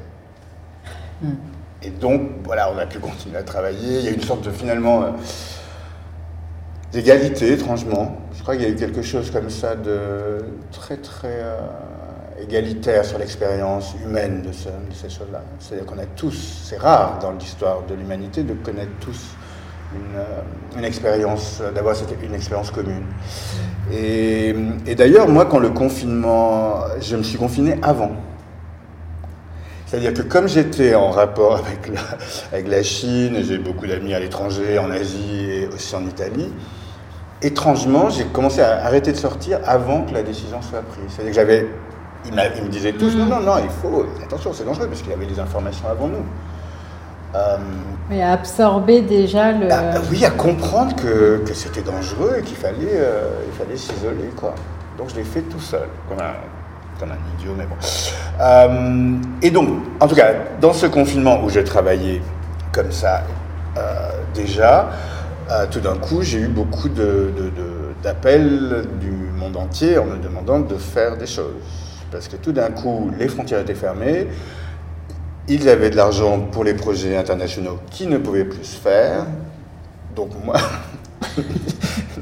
[1.82, 3.98] Et donc, voilà, on a pu continuer à travailler.
[4.00, 5.10] Il y a une sorte de, finalement, euh,
[6.92, 8.16] d'égalité, étrangement.
[8.36, 10.38] Je crois qu'il y a eu quelque chose comme ça de
[10.72, 11.56] très, très euh,
[12.40, 15.42] égalitaire sur l'expérience humaine de, ce- de ces choses-là.
[15.58, 19.34] C'est-à-dire qu'on a tous, c'est rare dans l'histoire de l'humanité de connaître tous
[19.94, 23.04] une, euh, une expérience, euh, d'avoir une expérience commune.
[23.92, 24.54] Et,
[24.86, 28.12] et d'ailleurs, moi, quand le confinement, je me suis confiné avant.
[29.86, 32.00] C'est-à-dire que comme j'étais en rapport avec la,
[32.52, 36.52] avec la Chine, j'ai beaucoup d'amis à l'étranger, en Asie et aussi en Italie,
[37.40, 41.06] étrangement, j'ai commencé à arrêter de sortir avant que la décision soit prise.
[41.08, 41.66] C'est-à-dire que j'avais...
[42.26, 44.04] Ils, me disaient tous, non, non, non, il faut...
[44.22, 46.24] Attention, c'est dangereux, parce qu'il y avait des informations avant nous.
[47.34, 47.56] Euh,
[48.08, 49.68] Mais à absorber déjà le.
[49.70, 53.76] ah, bah oui, à comprendre que, que c'était dangereux et qu'il fallait, euh, il fallait
[53.76, 54.54] s'isoler, quoi.
[54.96, 56.34] Donc je l'ai fait tout seul, comme un,
[56.98, 57.76] comme un idiot, mais bon.
[58.40, 59.68] Euh, et donc,
[60.00, 62.22] en tout cas, dans ce confinement où j'ai travaillé
[62.72, 63.22] comme ça,
[63.76, 64.88] euh, déjà,
[65.70, 66.88] tout d'un coup, j'ai eu beaucoup
[68.02, 71.54] d'appels du monde entier en me demandant de faire des choses.
[72.10, 74.28] Parce que tout d'un coup, les frontières étaient fermées,
[75.48, 79.24] ils avaient de l'argent pour les projets internationaux qu'ils ne pouvaient plus se faire.
[80.14, 80.56] Donc moi,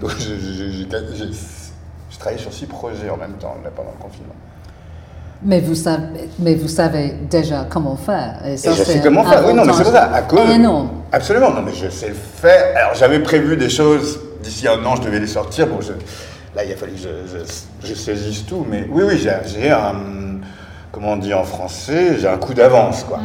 [0.01, 1.31] donc je, je- je- j'ai-
[2.11, 4.35] je travaillais sur six projets en même temps là, pendant le confinement.
[5.43, 8.41] Mais vous, savez, mais vous savez déjà comment faire.
[8.47, 9.45] Et, ça, Et je sais comment faire.
[9.47, 10.05] Oui, non, mais c'est pour ça.
[10.12, 10.51] À cause.
[10.51, 10.89] énorme.
[11.12, 12.75] Absolument, non, mais je sais le faire.
[12.77, 15.67] Alors j'avais prévu des choses d'ici un an, je devais les sortir.
[15.67, 15.93] Bon, je-
[16.57, 18.67] là, il a fallu que je, je- je saisisse tout.
[18.69, 19.95] Mais oui, oui, j'ai un.
[20.96, 23.18] Comment on dit en français J'ai un coup d'avance, quoi.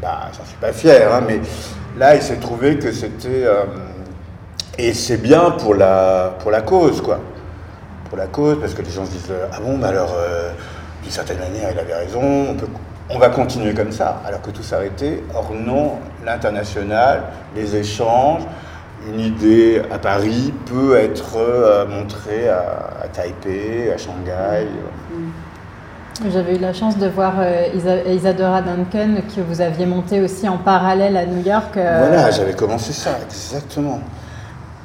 [0.00, 1.40] Pas, j'en suis pas fier, hein, mais
[1.98, 3.44] là, il s'est trouvé que c'était.
[3.44, 3.64] euh,
[4.78, 7.20] et c'est bien pour la, pour la cause, quoi.
[8.08, 10.50] Pour la cause, parce que les gens se disent euh, Ah bon, bah alors, euh,
[11.02, 12.68] d'une certaine manière, il avait raison, on, peut,
[13.10, 15.22] on va continuer comme ça, alors que tout s'arrêtait.
[15.34, 18.44] Or, non, l'international, les échanges,
[19.06, 24.66] une idée à Paris peut être euh, montrée à, à Taipei, à Shanghai.
[26.32, 30.48] J'avais eu la chance de voir euh, Isa- Isadora Duncan que vous aviez monté aussi
[30.48, 31.76] en parallèle à New York.
[31.76, 34.00] euh, Voilà, j'avais commencé ça, exactement.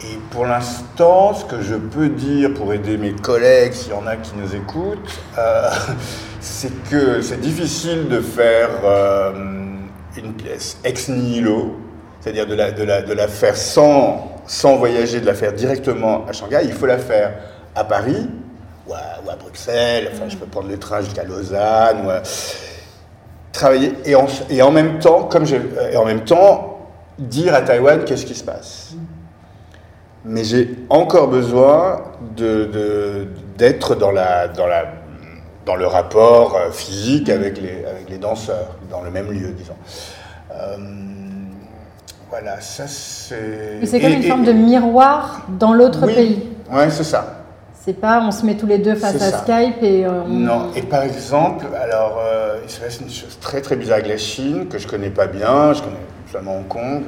[0.02, 4.06] Et pour l'instant, ce que je peux dire pour aider mes collègues, s'il y en
[4.06, 5.00] a qui nous écoutent,
[5.40, 5.70] euh,
[6.40, 8.70] c'est que c'est difficile de faire
[10.16, 11.78] une pièce ex nihilo,
[12.20, 12.54] c'est-à-dire de
[13.16, 16.60] la, faire sans voyager, de la faire directement à Shanghai.
[16.66, 17.34] Il faut la faire
[17.76, 18.30] à Paris
[18.88, 22.06] ou à, ou à Bruxelles, enfin je peux prendre le train jusqu'à Lausanne.
[22.06, 22.22] ou à-
[23.52, 25.56] travailler et en, et en même temps, comme je,
[25.92, 26.80] et en même temps,
[27.20, 28.94] dire à Taïwan qu'est-ce qui se passe.
[30.26, 32.02] Mais j'ai encore besoin
[32.36, 34.86] de, de- d'être dans, la, dans, la,
[35.68, 39.76] dans le rapport euh, physique avec les, avec les danseurs, dans le même lieu, disons.
[40.52, 40.78] Euh,
[42.30, 43.78] voilà, ça c'est.
[43.82, 46.50] mais C'est comme et- une et- forme de miroir dans l'autre oui, pays.
[46.72, 47.43] Ouais, c'est ça.
[47.86, 49.38] C'est pas on se met tous les deux face à ça.
[49.40, 53.38] Skype et euh, on- Non, et par exemple, alors, euh, il se passe une chose
[53.42, 55.98] très très bizarre avec la Chine, que je connais pas bien, je connais
[56.32, 57.04] seulement Hong Kong,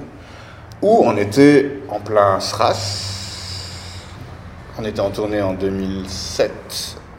[0.81, 3.13] où on était en plein SRAS.
[4.77, 6.51] On était en tournée en 2007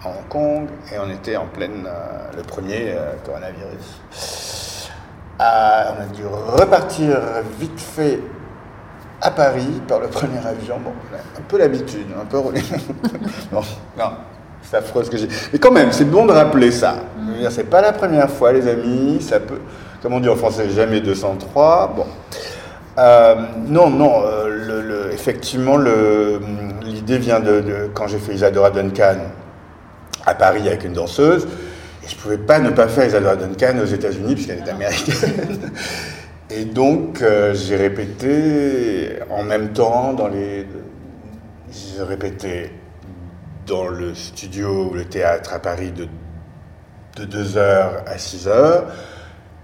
[0.05, 4.91] à Hong Kong, et on était en pleine, euh, le premier coronavirus.
[5.39, 7.19] On a dû repartir
[7.59, 8.21] vite fait
[9.21, 10.77] à Paris par le premier avion.
[10.85, 12.61] Bon, on a un peu l'habitude, un peu roulé.
[13.53, 13.61] non,
[13.99, 14.11] non,
[14.63, 15.29] c'est affreux ce que j'ai.
[15.53, 16.97] Mais quand même, c'est bon de rappeler ça.
[17.51, 19.19] C'est pas la première fois, les amis.
[19.21, 19.59] Ça peut,
[20.03, 21.93] comme on dit en français, jamais 203.
[21.97, 22.07] Bon.
[22.99, 23.35] Euh,
[23.67, 25.77] non, non, euh, le- le- effectivement,
[26.83, 29.17] l'idée vient de, de- quand j'ai fait Isadora Duncan.
[30.25, 31.47] à Paris avec une danseuse.
[32.03, 35.71] Et je ne pouvais pas ne pas faire Isadora Duncan aux États-Unis, puisqu'elle est américaine.
[36.49, 40.67] Et donc, euh, j'ai répété en même temps dans les.
[41.71, 42.71] J'ai répété
[43.67, 46.07] dans le studio ou le théâtre à Paris de,
[47.17, 48.85] de 2h à 6h.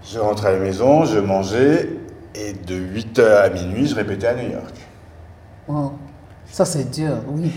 [0.03, 1.87] Je rentrais à la maison, je mangeais,
[2.35, 4.75] et de 8h à minuit, je répétais à New York.
[5.69, 5.93] Wow.
[6.51, 7.53] Ça, c'est dur, oui.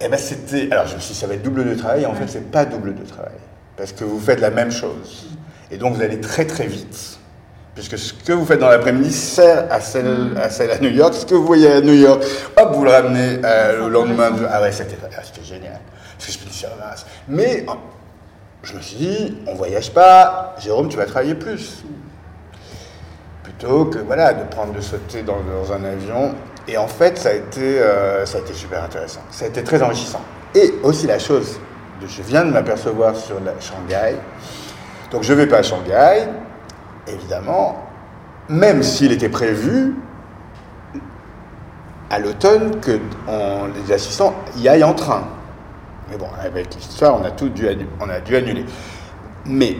[0.00, 0.72] Et ben c'était.
[0.72, 2.50] Alors, je me suis dit, ça va être double de travail, et en fait, c'est
[2.50, 3.34] pas double de travail.
[3.76, 5.26] Parce que vous faites la même chose.
[5.70, 7.18] Et donc, vous allez très, très vite.
[7.74, 10.06] Puisque ce que vous faites dans l'après-midi sert à celle,
[10.70, 11.14] à New York.
[11.14, 12.22] Ce que vous voyez à New York,
[12.56, 14.30] hop, vous le ramenez euh, le lendemain.
[14.30, 14.44] De...
[14.50, 15.80] Ah ouais, c'était ah, génial.
[15.80, 17.06] Ah, mince.
[17.28, 17.76] Mais oh,
[18.62, 21.82] je me suis dit, on voyage pas, Jérôme, tu vas travailler plus.
[23.42, 26.34] Plutôt que voilà, de prendre, de sauter dans, un avion.
[26.68, 29.22] Et en fait, ça a, été, euh, ça a été super intéressant.
[29.30, 30.20] Ça a été très enrichissant.
[30.54, 31.58] Et aussi la chose,
[32.06, 34.16] je viens de m'apercevoir sur Shanghai.
[35.10, 36.28] Donc je vais pas à Shanghai,
[37.06, 37.76] évidemment,
[38.48, 39.94] même s'il était prévu
[42.10, 45.24] à l'automne que on, les assistants y aillent en train.
[46.10, 47.66] Mais bon, avec l'histoire, on a tout dû,
[48.00, 48.66] on a dû annuler.
[49.46, 49.76] Mais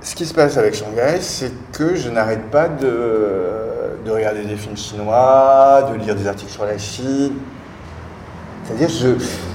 [0.00, 3.46] ce qui se passe avec Shanghai, c'est que je n'arrête pas de,
[4.04, 7.34] de regarder des films chinois, de lire des articles sur la Chine.
[8.64, 9.08] C'est-à-dire, je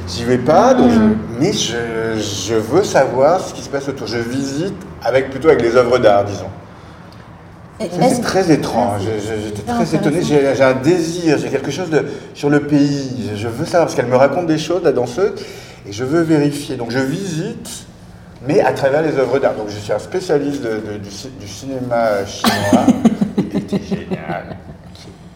[0.08, 1.00] j'y vais pas, donc je-
[1.40, 4.08] mais je, je veux savoir ce qui se passe autour.
[4.08, 6.50] Je visite avec plutôt avec les œuvres d'art, disons.
[7.80, 9.02] C'est très étrange.
[9.04, 10.20] J'étais très étonné.
[10.20, 10.56] intéressant.
[10.56, 13.32] J'ai un désir, j'ai quelque chose de, sur le pays.
[13.36, 15.34] Je, veux savoir, parce qu'elle me raconte des choses, la danseuse,
[15.88, 16.76] et je veux vérifier.
[16.78, 17.86] Donc je visite,
[18.48, 19.56] mais à travers les œuvres d'art.
[19.56, 22.86] Donc je suis un spécialiste de- de- du, ci- du cinéma chinois.
[23.38, 24.56] Il était génial.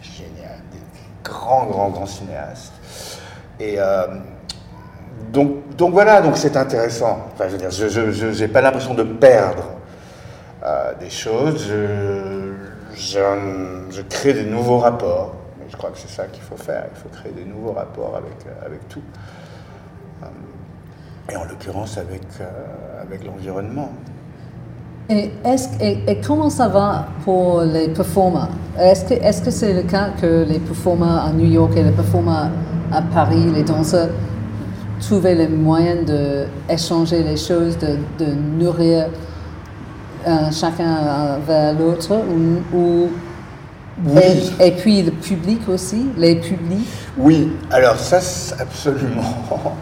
[0.00, 0.60] Génial.
[0.72, 0.78] Des
[1.24, 2.72] grands, grands, grands cinéastes.
[3.60, 4.06] Et euh,
[5.32, 7.18] donc, donc voilà, donc c'est intéressant.
[7.34, 7.70] Enfin, je veux dire,
[8.32, 9.64] je n'ai pas l'impression de perdre
[10.64, 11.68] euh, des choses.
[12.94, 15.34] Je, crée des nouveaux rapports.
[15.58, 16.86] Mais je crois que c'est ça qu'il faut faire.
[16.92, 19.02] Il faut créer des nouveaux rapports avec, euh, avec tout.
[20.22, 20.26] Euh,
[21.30, 22.22] et en l'occurrence avec,
[23.00, 23.90] avec l'environnement.
[25.10, 25.30] Et,
[26.26, 28.48] comment ça va pour les performers?
[28.78, 31.92] Est-ce que, est-ce que c'est le cas que les performers à New York et les
[31.92, 32.50] performers
[32.92, 34.08] à Paris, les danseurs,
[35.00, 39.08] trouvaient les moyens d'échanger les choses, de, de nourrir
[40.26, 43.10] euh, chacun euh, vers l'autre ou, ou-
[44.06, 44.52] Oui.
[44.60, 48.18] et, et puis le public aussi, les publics Oui, alors ça,
[48.60, 49.22] absolument.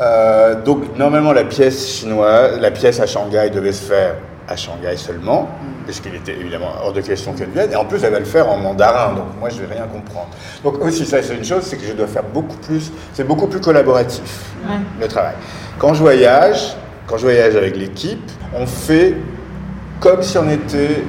[0.00, 4.14] Euh, donc, normalement, la pièce chinoise, la pièce à Shanghai devait se faire
[4.48, 5.48] à Shanghai seulement,
[5.86, 7.72] puisqu'il était évidemment hors de question qu'elle vienne.
[7.72, 10.28] Et en plus, elle va le faire en mandarin, donc moi, je vais rien comprendre.
[10.62, 12.92] Donc, aussi, ça, c'est une chose, c'est que je dois faire beaucoup plus.
[13.12, 14.52] C'est beaucoup plus collaboratif,
[15.00, 15.34] le travail.
[15.80, 16.76] Quand je voyage,
[17.08, 19.16] quand je voyage avec l'équipe, on fait
[20.00, 21.02] comme si on était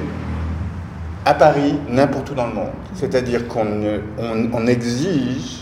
[1.24, 2.70] à Paris, n'importe où dans le monde.
[2.94, 5.60] C'est-à-dire qu'on ne- on, on exige,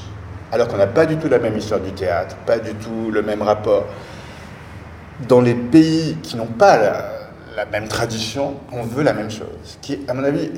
[0.52, 3.22] alors qu'on n'a pas du tout la même histoire du théâtre, pas du tout le
[3.22, 3.84] même rapport,
[5.28, 7.04] dans les pays qui n'ont pas la,
[7.56, 10.50] la même tradition, on veut la même chose, ce qui, à mon avis,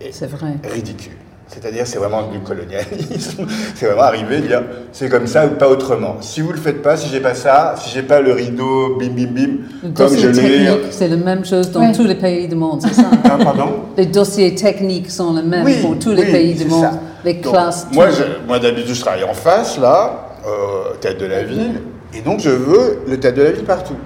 [0.00, 0.54] est C'est vrai.
[0.64, 1.16] ridicule.
[1.54, 3.46] C'est-à-dire, c'est vraiment du colonialisme.
[3.76, 4.62] C'est vraiment arrivé, dire,
[4.92, 6.16] c'est comme ça ou pas autrement.
[6.20, 9.10] Si vous le faites pas, si j'ai pas ça, si j'ai pas le rideau, bim,
[9.10, 9.50] bim, bim,
[9.84, 10.32] Le comme je l'ai.
[10.32, 13.18] technique, c'est la même chose dans tous les pays du monde, c'est ça hein?
[13.24, 13.84] Ah, pardon?
[13.96, 16.82] Les dossiers techniques sont les mêmes pour tous les oui, pays du monde.
[16.82, 17.00] ça.
[17.24, 17.86] Les Donc, classes.
[17.92, 21.80] Moi, je- moi d'habitude, je travaille en face, là, euh, tête de la ville,
[22.12, 23.96] et donc je veux le tête de la ville partout.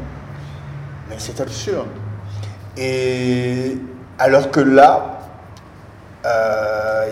[1.09, 1.87] Mais c'est absurde.
[2.77, 3.77] Et
[4.19, 5.18] alors que là, euh,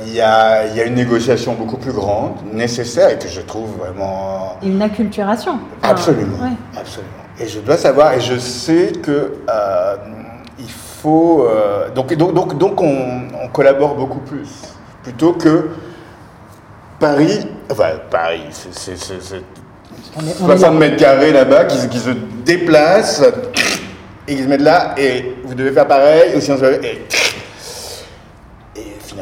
[0.06, 3.40] il y, a, il y a une négociation beaucoup plus grande, nécessaire, et que je
[3.40, 5.58] trouve vraiment Une acculturation.
[5.82, 6.50] Enfin, Absolument, ouais.
[6.78, 7.12] absolument.
[7.38, 9.96] Et je dois savoir, et je sais que euh,
[10.58, 11.44] il faut.
[11.48, 14.48] euh, donc, donc, donc, donc on, on collabore beaucoup plus,
[15.02, 15.68] plutôt que
[16.98, 17.46] Paris.
[17.70, 19.42] Enfin, Paris, c'est- c'est c'est- c'est
[20.16, 20.78] On est- on est 60 là.
[20.80, 22.10] mètres carrés là-bas qui, se- qui se
[22.44, 23.22] déplacent
[24.26, 26.40] et qui se mettent là, et vous devez faire pareil, et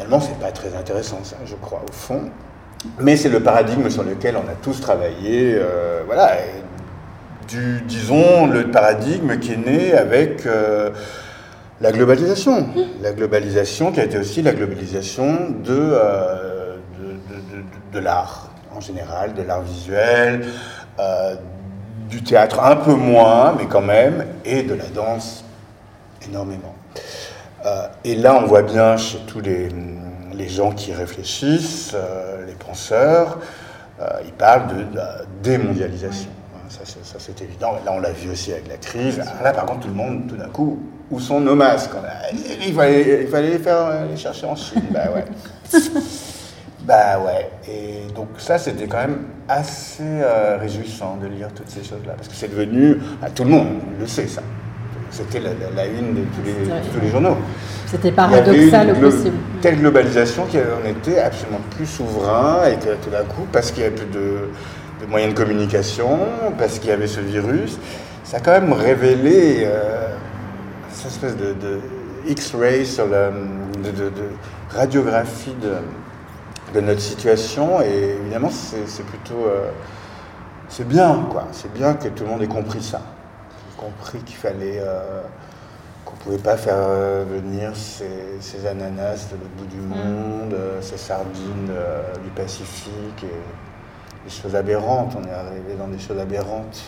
[0.05, 2.21] finalement, c'est pas très intéressant, ça, je crois, au fond.
[2.99, 5.55] Mais c'est le paradigme sur lequel on a tous travaillé.
[5.55, 6.33] euh, voilà.
[7.47, 10.91] Du, disons, le paradigme qui est né avec euh,
[11.81, 12.67] la globalisation.
[13.01, 18.49] La globalisation qui a été aussi la globalisation de, euh, de, de- de- de l'art
[18.75, 20.45] en général, de l'art visuel,
[22.09, 25.45] du théâtre un peu moins, mais quand même, et de la danse
[26.27, 26.75] énormément.
[27.65, 29.69] Euh, et là, on voit bien chez tous les,
[30.33, 33.39] les gens qui réfléchissent, euh, les penseurs,
[33.99, 35.01] euh, ils parlent de, de
[35.41, 36.29] démondialisation.
[36.55, 36.67] hein.
[36.69, 37.73] ça, c'est évident.
[37.85, 39.17] Là, on l'a vu aussi avec la crise.
[39.43, 41.91] là, par contre, tout le monde, tout d'un coup, où sont nos masques
[42.65, 44.81] il fallait, il fallait les, faire, les chercher en Chine.
[44.91, 45.25] bah ouais.
[46.81, 47.49] bah ouais.
[47.67, 52.13] Et donc ça, c'était quand même assez euh, réjouissant de lire toutes ces choses-là.
[52.15, 53.67] Parce que c'est devenu, à tout le monde
[53.99, 54.41] le sait ça.
[55.15, 57.37] C'était la, une de tous les, tous les journaux.
[57.87, 59.37] C'était paradoxal au possible.
[59.61, 63.85] Telle globalisation qu'on était absolument plus souverain et que tout d'un coup, parce qu'il y
[63.85, 64.49] avait plus de,
[65.07, 66.19] moyens de communication,
[66.57, 67.79] parce qu'il y avait ce virus,
[68.25, 70.09] ça a quand même révélé euh,
[70.91, 71.55] cette espèce de,
[72.27, 74.11] X-ray sur la de,
[74.75, 75.55] radiographie
[76.73, 77.81] de, notre situation.
[77.81, 79.45] Et évidemment, c'est plutôt.
[79.47, 79.69] Euh,
[80.67, 81.47] c'est bien, quoi.
[81.53, 82.99] C'est bien que tout le monde ait compris ça.
[83.77, 84.79] Compris qu'il fallait.
[84.79, 85.21] Euh,
[86.03, 89.87] qu'on pouvait pas faire euh, venir ces, ananas de l'autre bout du mm.
[89.87, 91.71] monde, ces sardines
[92.23, 95.17] du Pacifique, et des choses aberrantes.
[95.19, 96.79] On est arrivé dans des choses aberrantes.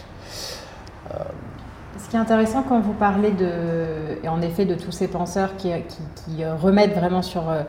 [1.97, 5.55] Ce qui est intéressant quand vous parlez de, et en effet de tous ces penseurs
[5.57, 5.71] qui,
[6.25, 7.63] qui, remettent vraiment sur, euh,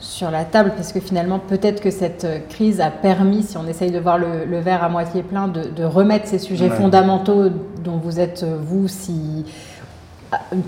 [0.00, 3.90] sur la table, parce que finalement peut-être que cette crise a permis, si on essaye
[3.90, 7.48] de voir le, verre à moitié plein, de, remettre ces sujets fondamentaux
[7.82, 9.44] dont vous êtes, vous, si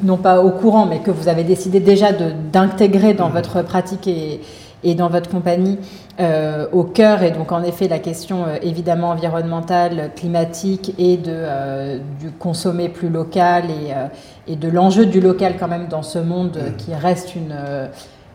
[0.02, 3.32] non pas au courant, mais que vous avez décidé déjà d'intégrer dans mmh.
[3.32, 4.40] votre pratique et,
[4.82, 5.78] et dans votre compagnie
[6.18, 7.22] euh, au cœur.
[7.22, 12.88] Et donc en effet la question euh, évidemment environnementale, climatique et de euh, du consommer
[12.88, 17.34] plus local et, et de l'enjeu du local quand même dans ce monde qui reste
[17.34, 17.54] une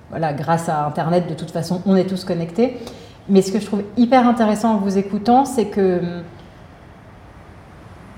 [0.09, 2.77] voilà grâce à internet de toute façon on est tous connectés.
[3.27, 5.99] Mais ce que je trouve hyper intéressant en vous écoutant, c'est que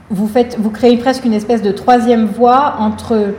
[0.09, 3.33] vous faites vous créez presque une espèce de troisième voie entre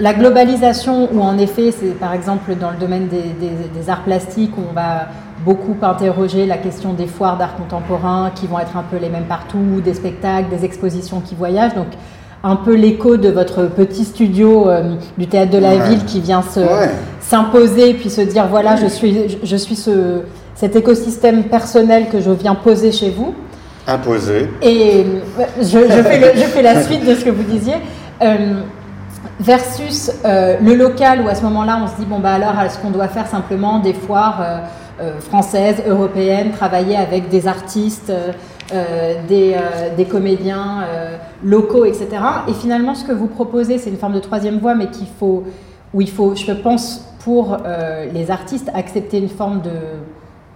[0.00, 4.60] la globalisation, où en effet, c'est par exemple dans le domaine des, arts plastiques, où
[4.68, 5.08] on va
[5.44, 9.24] beaucoup interroger la question des foires d'art contemporain qui vont être un peu les mêmes
[9.24, 11.74] partout, des spectacles, des expositions qui voyagent.
[11.74, 11.88] Donc,
[12.44, 16.42] un peu l'écho de votre petit studio euh, du théâtre de la ville qui vient
[16.42, 16.60] se,
[17.28, 20.22] s'imposer puis se dire voilà, je suis, je suis ce,
[20.54, 23.34] cet écosystème personnel que je viens poser chez vous.
[23.86, 24.48] Imposer.
[24.62, 25.04] Et
[25.60, 27.76] je, je, fais, je fais la suite de ce que vous disiez.
[28.22, 28.60] Euh,
[29.40, 32.78] versus euh, le local où à ce moment-là on se dit bon bah alors est-ce
[32.78, 34.40] qu'on doit faire simplement des foires
[35.00, 38.12] euh, françaises, européennes, travailler avec des artistes,
[39.28, 39.56] des,
[39.96, 40.84] des, comédiens
[41.44, 42.08] locaux, etc.
[42.48, 45.44] Et finalement ce que vous proposez c'est une forme de troisième voie mais qu'il faut
[45.94, 47.58] où il faut je pense pour
[48.14, 49.70] les artistes accepter une forme de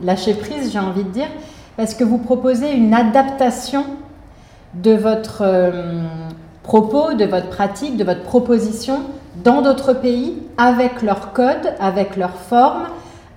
[0.02, 1.28] lâcher prise j'ai envie de dire
[1.76, 3.84] parce que vous proposez une adaptation
[4.74, 5.42] de votre
[6.62, 9.00] propos, de votre pratique, de votre proposition
[9.44, 12.84] dans d'autres pays avec leur code, avec leur forme,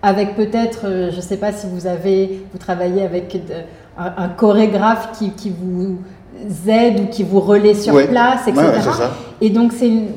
[0.04, 3.38] avec peut-être, euh, je ne sais pas si vous avez, vous travaillez avec
[3.98, 5.98] un, chorégraphe qui, qui, vous
[6.68, 8.66] aide ou qui vous relaie sur place, etc.
[9.42, 10.08] Et donc c'est une,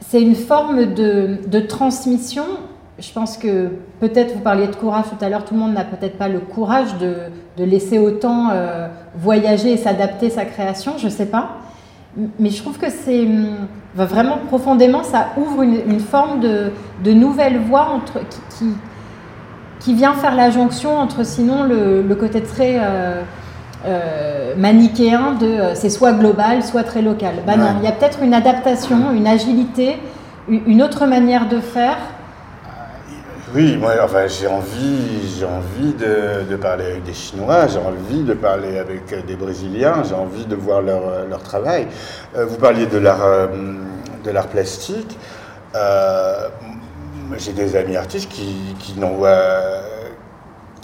[0.00, 2.44] c'est une forme de, de, transmission.
[2.98, 5.84] Je pense que peut-être vous parliez de courage tout à l'heure, tout le monde n'a
[5.84, 7.14] peut-être pas le courage de,
[7.56, 11.58] de laisser autant euh, voyager et s'adapter sa création, je ne sais pas
[12.38, 13.26] mais je trouve que c'est
[13.94, 16.70] vraiment profondément, ça ouvre une, forme de,
[17.04, 18.20] de, nouvelle voie entre,
[18.56, 18.66] qui,
[19.80, 23.22] qui, vient faire la jonction entre sinon le, côté très euh,
[23.86, 27.36] euh, manichéen de euh, c'est soit global, soit très local.
[27.46, 29.98] Bah non, il y a peut-être une adaptation, une agilité,
[30.48, 31.98] une autre manière de faire
[33.54, 38.34] oui, moi, enfin, j'ai envie, j'ai envie de, parler avec des Chinois, j'ai envie de
[38.34, 41.86] parler avec des Brésiliens, j'ai envie de voir leur, leur travail.
[42.36, 43.46] Euh, vous parliez de l'art, euh,
[44.24, 45.16] de l'art plastique.
[45.76, 46.48] Euh,
[47.38, 48.94] j'ai des amis artistes qui, qui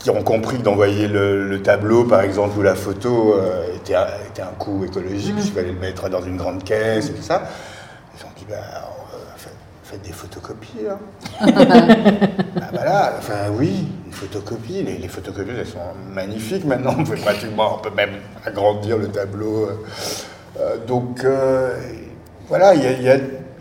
[0.03, 3.37] qui ont compris que d'envoyer le, tableau, par exemple, ou la photo
[3.75, 3.95] était,
[4.29, 5.55] était, un coût écologique, mmh.
[5.55, 7.45] fallait le mettre dans une grande caisse et tout ça.
[8.19, 8.57] Ils ont dit, bah,
[9.99, 10.87] des photocopies.
[10.88, 10.99] Hein.
[11.41, 14.83] ah bah enfin oui, une photocopie.
[14.83, 15.79] Les, photocopies, elles sont
[16.13, 16.94] magnifiques maintenant.
[16.98, 19.67] On peut pratiquement, on peut même agrandir le tableau.
[19.67, 19.77] Euh,
[20.61, 21.77] euh, donc euh,
[22.48, 22.83] voilà, il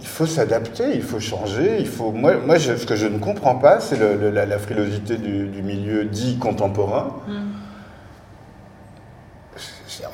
[0.08, 1.78] faut s'adapter, il faut changer.
[1.80, 2.12] Il faut.
[2.12, 7.16] Moi, moi ce que je ne comprends pas, c'est la, frilosité du, milieu dit contemporain.
[7.28, 7.34] Mm.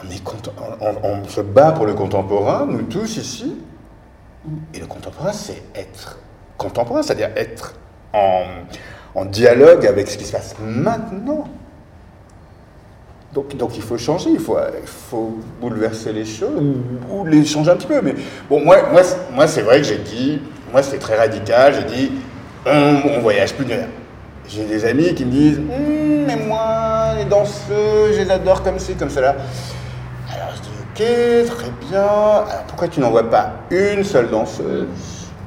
[0.03, 0.23] On, est
[1.03, 3.55] on se bat pour le contemporain, nous tous ici.
[4.73, 6.19] Et le contemporain, c'est être
[6.57, 7.75] contemporain, c'est-à-dire être
[8.13, 11.47] en, dialogue avec ce qui se passe maintenant.
[13.33, 16.61] Donc, donc il faut changer, il faut, il faut bouleverser les choses,
[17.11, 18.01] ou, les changer un petit peu.
[18.01, 18.15] Mais
[18.49, 19.01] bon, moi, moi,
[19.33, 20.39] moi c'est vrai que j'ai dit,
[20.71, 22.11] moi c'est très radical, j'ai dit,
[22.65, 23.73] on, voyage plus de
[24.47, 28.79] J'ai des amis qui me disent, hum, mais moi, les danseux, je les adore comme
[28.79, 29.35] ci, comme cela.
[30.33, 30.53] Alors
[30.99, 32.01] Ok, très bien.
[32.01, 34.87] Alors pourquoi tu n'envoies pas une seule danseuse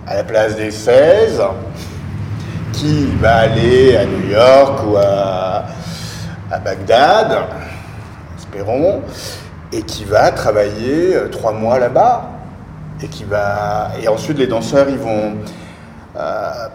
[0.06, 1.42] à la place des 16
[2.72, 5.64] qui va aller à New York ou à,
[6.52, 7.36] à Bagdad,
[9.72, 12.30] et qui va travailler euh, trois mois là-bas
[13.02, 15.34] et qui va et ensuite les danseurs ils vont
[16.16, 16.68] euh,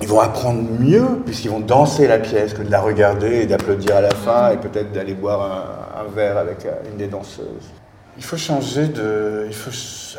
[0.00, 3.96] ils vont apprendre mieux puisqu'ils vont danser la pièce que de la regarder et d'applaudir
[3.96, 5.66] à la fin et peut-être d'aller boire
[5.98, 7.70] un, verre avec euh, une des danseuses.
[8.16, 9.48] Il faut changer de.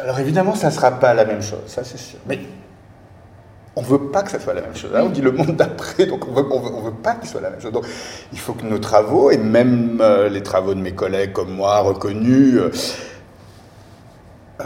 [0.02, 2.20] Alors évidemment, ça ne sera pas la même chose, ça c'est sûr.
[2.28, 2.40] Mais
[3.80, 4.92] on ne veut pas que ça soit la même chose.
[4.92, 7.30] Là, on dit le monde d'après, donc on veut, on veut, on veut pas qu'il
[7.30, 7.72] soit la même chose.
[7.72, 7.86] Donc
[8.34, 11.80] il faut que nos travaux, et même euh, les travaux de mes collègues comme moi,
[11.80, 12.72] reconnus, euh,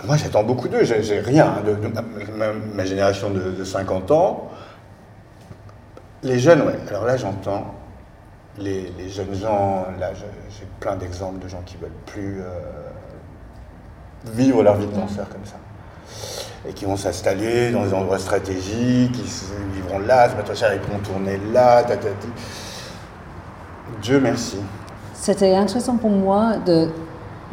[0.06, 1.58] moi j'attends beaucoup d'eux, j'ai rien.
[1.60, 1.94] hein, de, de
[2.76, 4.50] ma, génération de, de 50 ans,
[6.24, 6.80] les jeunes, ouais.
[6.90, 7.76] Alors là, j'entends
[8.58, 12.50] les, les jeunes gens, là, j'ai plein d'exemples de gens qui veulent plus euh,
[14.26, 15.58] vivre leur vie de danseur comme ça.
[16.68, 20.74] Et qui vont s'installer dans des endroits stratégiques, ils vivront là, c'est pas trop cher,
[20.74, 22.28] ils pourront tourner là, ta, ta, ta.
[24.02, 24.58] Dieu merci.
[25.14, 26.88] C'était intéressant pour moi de,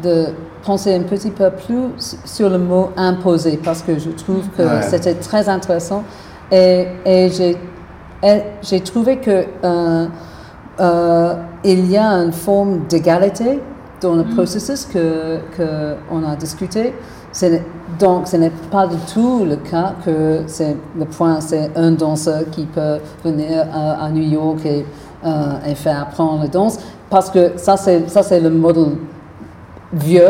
[0.03, 0.27] de
[0.65, 4.83] penser un petit peu plus sur le mot imposer parce que je trouve que Ouais.
[4.83, 6.05] c'était très intéressant
[6.53, 10.07] et, et j'ai, trouvé que euh,
[10.81, 11.35] euh,
[11.65, 13.61] il y a une forme d'égalité
[14.01, 16.95] dans le processus que, que on a discuté.
[17.33, 17.63] C'est-
[18.01, 22.43] donc, ce n'est pas du tout le cas que c'est le point, c'est un danseur
[22.51, 24.85] qui peut venir à, à New York et,
[25.25, 26.79] euh, faire apprendre la danse,
[27.11, 28.93] parce que ça, c'est ça, c'est le modèle
[29.93, 30.23] vieux,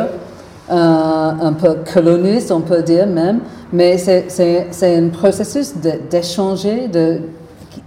[0.71, 3.41] euh, un peu coloniste, on peut dire même,
[3.73, 5.75] mais c'est- c'est c'est un processus
[6.11, 7.21] d'échanger, de,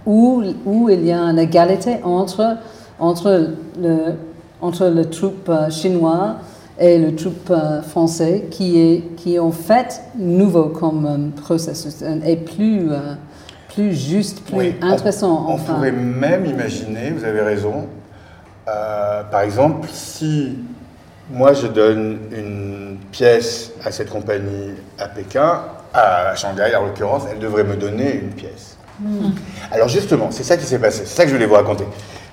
[0.06, 2.56] où, où il y a une égalité entre,
[2.98, 3.48] entre,
[3.80, 3.96] le,
[4.60, 6.36] entre le troupe euh, chinois
[6.78, 11.96] et le troupe euh, français, qui est, qui est en fait nouveau comme euh, processus
[12.02, 13.14] euh, et plus, euh,
[13.72, 15.46] plus juste, plus Oui, on- intéressant.
[15.48, 15.74] On, enfin.
[15.74, 17.86] pourrait même imaginer, vous avez raison,
[18.68, 20.58] euh, par exemple, si
[21.30, 25.60] moi je donne une pièce à cette compagnie à Pékin,
[25.92, 28.76] à Shanghai en l'occurrence, elle devrait me donner une pièce.
[29.72, 31.84] Alors justement, c'est ça qui s'est passé, c'est ça que je voulais vous raconter.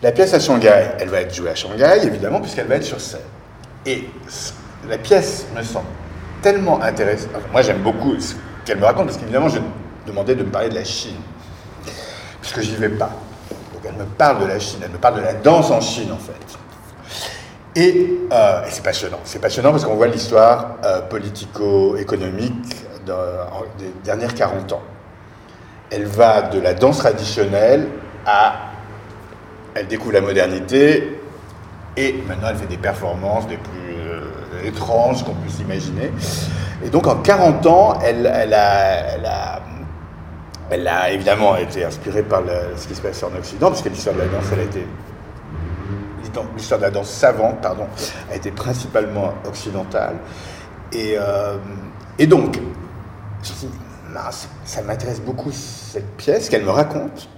[0.02, 3.00] La pièce à Shanghai, elle va être jouée à Shanghai, évidemment, puisqu'elle va être sur
[3.00, 3.20] scène.
[3.86, 4.10] Et
[4.88, 5.88] la pièce me semble
[6.42, 7.32] tellement intéressante.
[7.52, 9.60] Moi, j'aime beaucoup ce qu'elle me raconte, parce qu'évidemment, je
[10.06, 11.20] demandais de me parler de la Chine,
[12.42, 13.12] puisque j'y vais pas.
[13.74, 16.12] Donc, elle me parle de la Chine, elle me parle de la danse en Chine,
[16.12, 16.34] en fait.
[17.76, 19.20] Et, euh, c'est passionnant.
[19.24, 22.76] C'est passionnant parce qu'on voit l'histoire euh, politico-économique
[23.78, 24.82] des dernières 40 ans.
[25.90, 27.88] Elle va de la danse traditionnelle
[28.26, 28.56] à...
[29.74, 31.21] Elle découvre la modernité
[31.98, 34.22] et maintenant elle fait des performances les plus euh,
[34.64, 36.12] étranges qu'on puisse imaginer.
[36.84, 39.60] Et donc en 40 ans, elle, a...
[41.12, 42.44] Évidemment été inspirée par
[42.78, 44.88] ce qui se passe en Occident, parce que l'histoire de la danse, elle a été
[46.56, 47.88] l'histoire de la danse savante, pardon,
[48.32, 50.16] a été principalement occidentale.
[50.94, 51.58] Et, euh,
[52.18, 52.56] et donc,
[53.44, 53.74] je me suis dit,
[54.66, 57.30] ça m'intéresse beaucoup cette pièce qu'elle me raconte.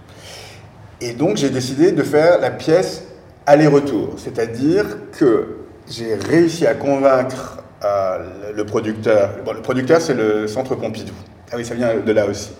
[1.01, 3.03] Et donc, j'ai décidé de faire la pièce
[3.45, 4.15] aller-retour.
[4.17, 4.85] C'est-à-dire
[5.17, 5.57] que
[5.89, 9.31] j'ai réussi à convaincre euh, le- producteur.
[9.45, 11.13] Bon, le producteur, c'est le Centre Pompidou.
[11.51, 12.51] Ah oui, ça vient de là aussi.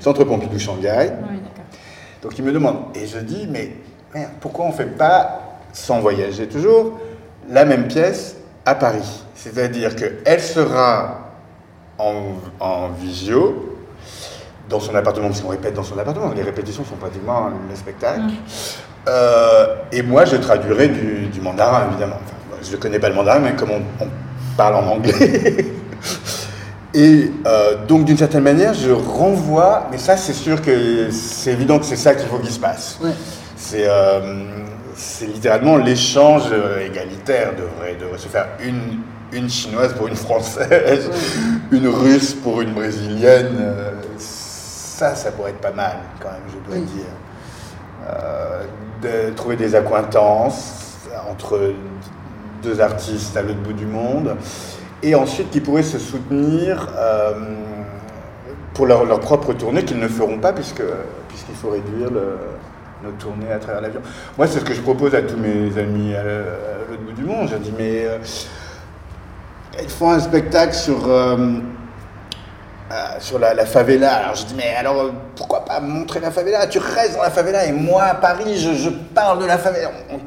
[0.00, 1.12] Centre Pompidou Shanghai.
[1.30, 1.38] Oui.
[2.22, 3.72] Donc il me demande, et je dis, mais
[4.14, 6.98] merde, pourquoi on ne fait pas, sans voyager toujours,
[7.48, 9.22] la même pièce à Paris?
[9.34, 11.20] C'est-à-dire qu'elle sera
[11.98, 13.78] en, en visio,
[14.68, 18.22] dans son appartement, parce qu'on répète dans son appartement, les répétitions sont pratiquement le spectacle.
[19.08, 22.18] Euh, et moi, je traduirai du, du mandarin, évidemment.
[22.24, 24.08] Enfin, je ne connais pas le mandarin, mais comme on, on
[24.56, 25.66] parle en anglais.
[26.94, 31.78] Et euh, donc, d'une certaine manière, je renvoie, mais ça, c'est sûr que c'est évident
[31.78, 32.98] que c'est ça qu'il faut qu'il se passe.
[33.02, 33.10] Ouais.
[33.54, 34.44] C'est euh,
[34.94, 36.44] c'est littéralement l'échange
[36.82, 39.00] égalitaire devrait, devrait se faire une,
[39.30, 41.10] une chinoise pour une française,
[41.70, 43.58] une russe pour une brésilienne.
[44.16, 46.86] ça, ça pourrait être pas mal, quand même, je dois Oui.
[46.94, 47.04] dire.
[48.08, 48.62] Euh,
[49.02, 50.98] de trouver des accointances
[51.30, 51.72] entre
[52.62, 54.36] deux artistes à l'autre bout du monde,
[55.02, 57.32] et ensuite qui pourraient se soutenir euh,
[58.74, 60.82] pour leur, leur propre tournée qu'ils ne feront pas puisque
[61.28, 62.38] puisqu'il faut réduire le-
[63.04, 64.00] nos tournées à travers l'avion.
[64.38, 67.48] Moi, c'est ce que je propose à tous mes amis à, l'autre bout du monde.
[67.50, 68.18] Je dis, mais euh,
[69.82, 70.98] ils font un spectacle sur,
[72.92, 74.14] euh, sur la, la favela.
[74.14, 76.66] Alors je dis, mais alors euh, pourquoi pas montrer la favela?
[76.66, 79.90] Tu restes dans la favela et moi à Paris, je, parle de la favela.
[80.10, 80.20] On- on-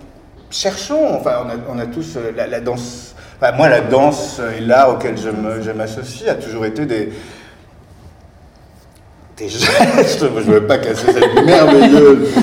[0.51, 3.13] cherchons, enfin, on a, tous euh, la, danse
[3.55, 7.13] moi, la danse et l'art auquel je m'associe a toujours été des,
[9.37, 10.19] des gestes.
[10.19, 12.29] je ne veux pas casser cette merveilleuse.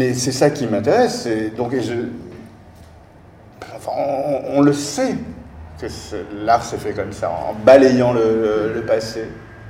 [0.00, 1.28] Mais c'est ça qui m'intéresse.
[1.56, 1.74] Donc,
[4.48, 5.14] on, le sait
[5.80, 5.86] que
[6.44, 9.24] l'art se fait comme ça, en balayant le, passé,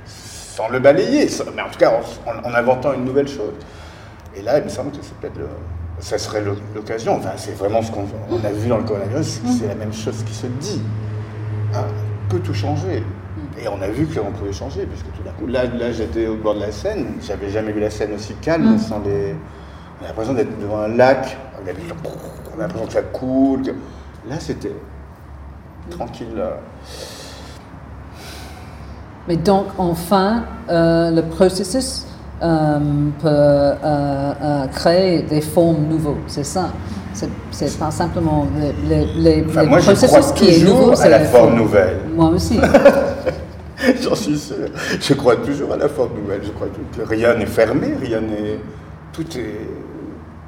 [0.05, 1.93] sans le balayer, mais en tout cas
[2.25, 3.53] en, inventant une nouvelle chose.
[4.35, 5.39] Et là, il me semble que c'est peut-être
[5.99, 6.43] ça serait
[6.75, 7.15] l'occasion.
[7.17, 8.03] Enfin, c'est vraiment ce qu'on
[8.43, 10.81] a vu dans le coronavirus, c'est la même chose qui se dit.
[11.73, 11.85] Hein,
[12.25, 13.03] on peut tout changer.
[13.61, 16.35] Et on a vu qu'on pouvait changer, puisque tout d'un coup, là, là j'étais au
[16.35, 18.79] bord de la Seine, j'avais jamais vu la Seine aussi calme, mm.
[18.79, 19.35] sans les...
[19.99, 23.61] On a l'impression d'être devant un lac, on a l'impression que ça coule.
[24.27, 24.71] Là, c'était
[25.89, 26.43] tranquille.
[29.27, 32.05] Mais donc, enfin, euh, le processus
[32.41, 32.79] euh,
[33.21, 36.69] peut euh, créer des formes nouveaux, c'est ça?
[37.51, 38.47] C'est pas simplement
[38.87, 41.97] les, les, enfin, moi, processus qui est nouveau, c'est la, la forme nouvelle.
[42.15, 42.57] Moi aussi.
[44.01, 44.55] J'en suis sûr.
[44.99, 46.41] Je crois toujours à la forme nouvelle.
[46.43, 48.59] Je crois que rien n'est fermé, rien n'est.
[49.11, 49.67] Tout est.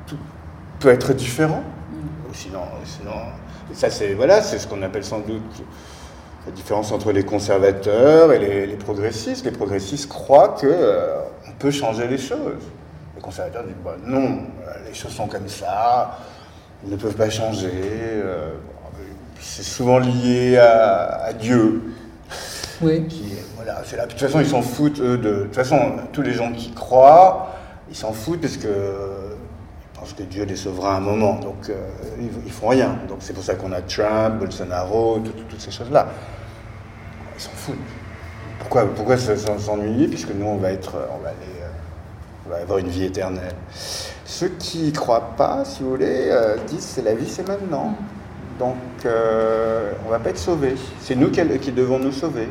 [0.07, 0.15] Tout
[0.79, 1.63] peut être différent.
[2.33, 3.11] Sinon, sinon.
[3.73, 5.63] ça, c'est voilà, c'est ce qu'on appelle sans doute
[6.45, 9.45] la différence entre les conservateurs et les, progressistes.
[9.45, 12.63] Les progressistes croient que euh, on peut changer les choses.
[13.15, 14.39] Les conservateurs disent bah, non,
[14.85, 16.19] les choses sont comme ça,
[16.83, 17.71] ils ne peuvent pas changer.
[17.71, 18.53] Euh,
[19.39, 21.81] c'est souvent lié à, à Dieu.
[22.81, 23.05] Oui.
[23.55, 25.29] voilà, c'est de toute façon, ils s'en foutent, eux, de...
[25.29, 25.79] de toute façon,
[26.11, 27.53] tous les gens qui croient,
[27.89, 28.67] ils s'en foutent parce que
[30.03, 31.39] ils pensent que Dieu les sauvera un moment.
[31.39, 31.75] Donc, euh,
[32.45, 32.97] ils, font rien.
[33.07, 36.07] Donc, c'est pour ça qu'on a Trump, Bolsonaro, toutes ces choses-là.
[37.35, 37.75] Ils s'en foutent.
[38.59, 42.79] Pourquoi, pourquoi s'ennuyer Puisque nous, on va être, on va aller, euh, on va avoir
[42.79, 43.55] une vie éternelle.
[44.25, 47.95] Ceux qui ne croient pas, si vous voulez, euh, disent c'est la vie, c'est maintenant.
[48.59, 48.75] Donc,
[49.05, 50.75] on ne va pas être sauvés.
[50.99, 52.47] C'est nous qui devons nous sauver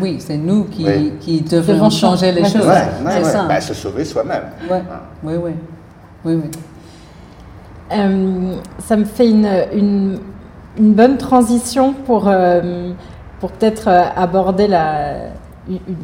[0.00, 0.84] oui, c'est nous qui,
[1.20, 2.68] qui devons changer les choses.
[3.08, 3.44] c'est ça.
[3.48, 4.44] Bah, se sauver soi-même.
[4.70, 5.52] Oui, oui.
[6.24, 6.50] oui, oui.
[7.92, 10.18] Euh, ça me fait une, une,
[10.78, 12.92] une bonne transition pour, euh,
[13.40, 15.14] pour peut-être euh, aborder la,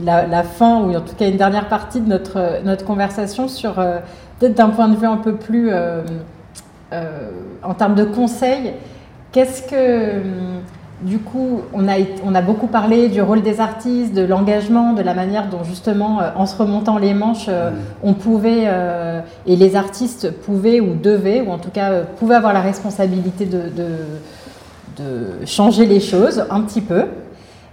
[0.04, 3.74] la, la, fin, ou en tout cas une dernière partie de notre, notre conversation sur,
[3.74, 5.70] peut-être d'un point de vue un peu plus,
[7.62, 8.74] en termes de conseils,
[9.32, 10.22] qu'est-ce que
[11.02, 11.94] du coup, on a,
[12.24, 16.20] on a, beaucoup parlé du rôle des artistes, de l'engagement, de la manière dont justement,
[16.20, 17.74] euh, en se remontant les manches, euh, mm.
[18.02, 22.52] on pouvait, euh, et les artistes pouvaient ou devaient, ou en tout cas pouvaient avoir
[22.52, 23.62] la responsabilité de,
[24.96, 27.04] de changer les choses un petit peu.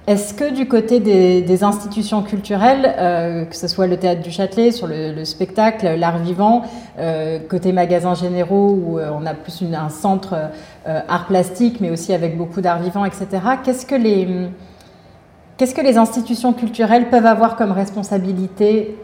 [0.08, 4.70] Est-ce que du côté des, institutions culturelles, euh, que ce soit le théâtre du Châtelet,
[4.70, 6.62] sur le, spectacle, l'art vivant,
[7.00, 10.52] euh, côté magasins généraux où euh, on a plus un centre
[10.86, 13.26] art plastique, mais aussi avec beaucoup d'art vivant, etc.
[13.64, 13.96] Qu'est-ce que
[15.82, 19.00] les institutions culturelles peuvent avoir comme responsabilité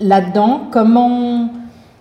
[0.00, 0.68] là-dedans?
[0.70, 1.48] Comment?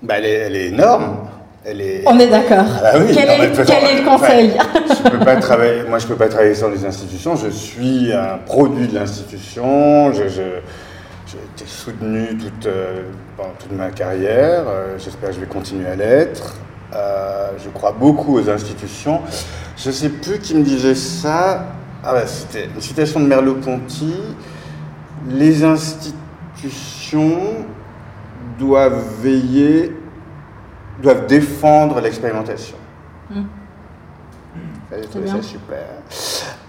[0.04, 1.20] Bah, elle, est, énorme.
[1.64, 2.66] On est d'accord.
[2.78, 4.58] Ah bah quel, est, le conseil
[5.04, 7.36] je peux pas travailler, Moi, je ne peux pas travailler sans les institutions.
[7.36, 10.12] Je suis un produit de l'institution.
[10.12, 13.04] J'ai été soutenu toute, euh,
[13.38, 14.64] pendant toute ma carrière.
[14.68, 16.56] Euh, j'espère que je vais continuer à l'être.
[16.96, 19.22] Euh, je crois beaucoup aux institutions.
[19.78, 21.68] Je ne sais plus qui me disait ça.
[22.04, 24.16] Ah bah, C'était une citation de Merleau-Ponty.
[25.30, 27.38] Les institutions
[28.58, 29.96] doivent veiller
[31.02, 32.78] doivent défendre l'expérimentation.
[33.30, 33.42] Mmh.
[35.26, 35.80] Ça, super.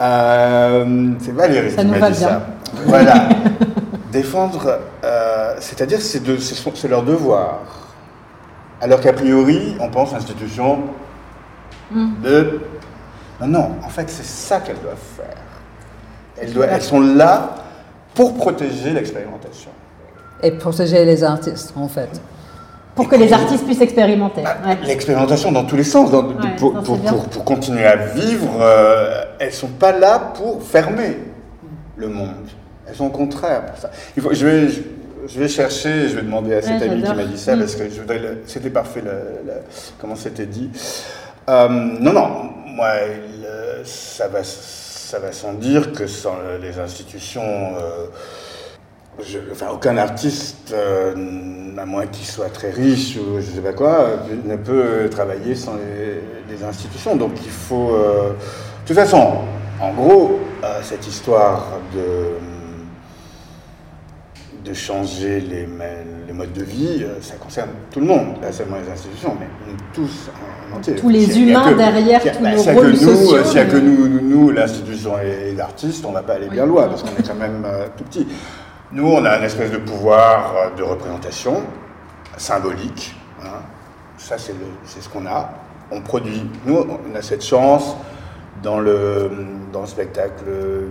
[0.00, 2.46] Euh, c'est Valérie qui m'a dit ça.
[2.86, 3.28] Voilà.
[4.12, 7.60] défendre, euh, c'est-à-dire c'est, c'est, leur devoir.
[8.80, 10.80] Alors qu'a priori, on pense institution
[11.90, 12.22] hmm.
[12.22, 12.60] de...
[13.40, 15.36] Non, non, en fait, c'est ça qu'elles doivent faire.
[16.40, 17.54] Elles, doivent, elles sont là
[18.14, 19.70] pour protéger l'expérimentation.
[20.42, 22.20] Et protéger les artistes, en fait.
[22.94, 24.42] Pour que les artistes puissent expérimenter.
[24.42, 26.10] Bah, l'expérimentation dans tous les sens.
[26.58, 31.18] pour, pour, continuer à vivre, euh, elles ne sont pas là pour fermer
[31.96, 32.48] le monde.
[32.86, 33.90] Elles sont au contraire pour ça.
[34.16, 34.68] Il faut, je, vais,
[35.26, 37.84] je, vais chercher, je vais demander à cet ami qui m'a dit ça, parce que
[38.46, 39.02] c'était parfait
[39.98, 40.70] comment c'était dit.
[41.48, 42.28] Euh, non, non,
[42.66, 42.90] moi,
[43.84, 47.42] ça, va, ça va sans dire que sans les institutions...
[47.42, 48.06] Euh,
[49.50, 51.14] enfin, aucun artiste, euh,
[51.76, 54.06] à moins qu'il soit très riche ou je ne sais pas quoi,
[54.44, 57.16] ne peut travailler sans les, institutions.
[57.16, 57.94] Donc il faut.
[57.94, 59.38] Euh, de toute façon,
[59.80, 62.36] en gros, euh, cette histoire de,
[64.70, 65.66] de changer les,
[66.26, 69.76] les, modes de vie, ça concerne tout le monde, pas seulement les institutions, mais nous
[69.92, 70.30] tous
[70.72, 70.94] en entier.
[70.94, 73.44] Tous les humains derrière tous nos rôles sociaux.
[73.44, 76.48] S'il n'y a que nous, nous l'institution et les artistes, on ne va pas aller
[76.48, 78.26] bien loin, parce qu'on est quand même tout petit.
[78.92, 81.62] Nous, on a une espèce de pouvoir de représentation
[82.36, 83.14] symbolique.
[83.42, 83.62] Hein.
[84.18, 84.52] Ça, c'est
[85.00, 85.50] ce qu'on a.
[85.90, 86.46] On produit.
[86.66, 87.96] Nous, on a cette chance
[88.62, 89.30] dans le,
[89.72, 90.44] dans le spectacle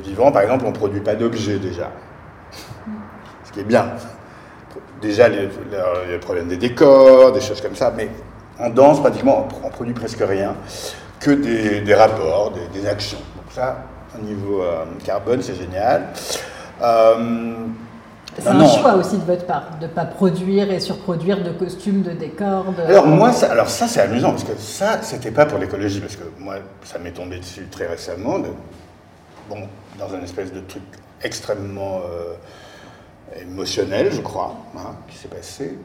[0.04, 0.32] vivant.
[0.32, 1.91] Par exemple, on ne produit pas d'objets déjà.
[3.43, 3.91] Ce qui est bien.
[4.99, 5.39] Déjà, il y
[5.76, 7.93] a le problème des décors, des choses comme ça.
[7.95, 8.10] Mais
[8.58, 10.56] en danse, pratiquement, on, ne produit presque rien.
[11.20, 13.20] Que des, rapports, des, actions.
[13.36, 13.84] Donc ça,
[14.20, 16.08] au niveau euh, carbone, c'est génial.
[16.82, 17.54] Euh,
[18.39, 22.01] c'est un choix aussi de votre part, de ne pas produire et surproduire de costumes,
[22.01, 22.65] de décors.
[22.88, 26.15] Alors moi, ça, alors ça c'est amusant, parce que ça, c'était pas pour l'écologie, parce
[26.15, 28.39] que moi, ça m'est tombé dessus très récemment,
[29.49, 29.57] bon,
[29.99, 30.84] dans un espèce de truc
[31.23, 35.77] extrêmement euh, émotionnel, je crois, hein, qui s'est passé.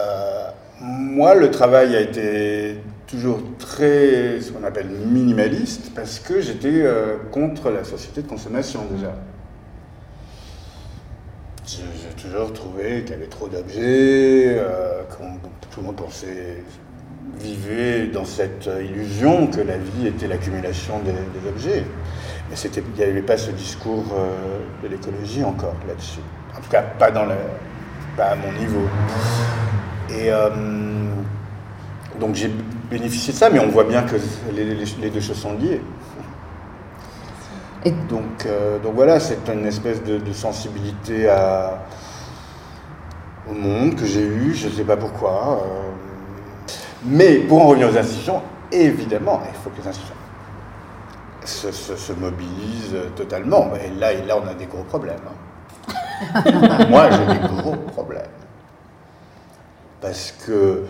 [0.00, 0.48] Euh,
[0.80, 7.16] moi, le travail a été toujours très, ce qu'on appelle minimaliste, parce que j'étais euh,
[7.30, 9.14] contre la société de consommation déjà
[11.78, 15.02] j'ai toujours trouvé qu'il y avait trop d'objets, euh,
[15.70, 16.62] tout le monde pensait,
[17.38, 21.84] vivait dans cette illusion que la vie était l'accumulation des, objets.
[22.50, 26.20] Mais il n'y avait pas ce discours euh, de l'écologie encore là-dessus.
[26.56, 27.26] En tout cas, pas, dans
[28.16, 28.86] pas à mon niveau.
[30.10, 30.50] Et euh,
[32.20, 32.50] donc j'ai
[32.90, 34.16] bénéficié de ça, mais on voit bien que
[34.54, 35.80] les deux choses sont liées.
[37.84, 41.82] Et donc, euh, donc voilà, c'est une espèce de, sensibilité à,
[43.50, 45.58] au monde que j'ai eu, je ne sais pas pourquoi.
[45.62, 46.72] Euh.
[47.04, 50.14] mais pour en revenir aux institutions, évidemment, il faut que les institutions
[51.44, 53.72] se, mobilisent totalement.
[53.74, 55.16] Et là, et là, on a des gros problèmes.
[55.26, 56.42] Hein.
[56.88, 58.22] Moi, j'ai des gros problèmes.
[60.00, 60.84] Parce que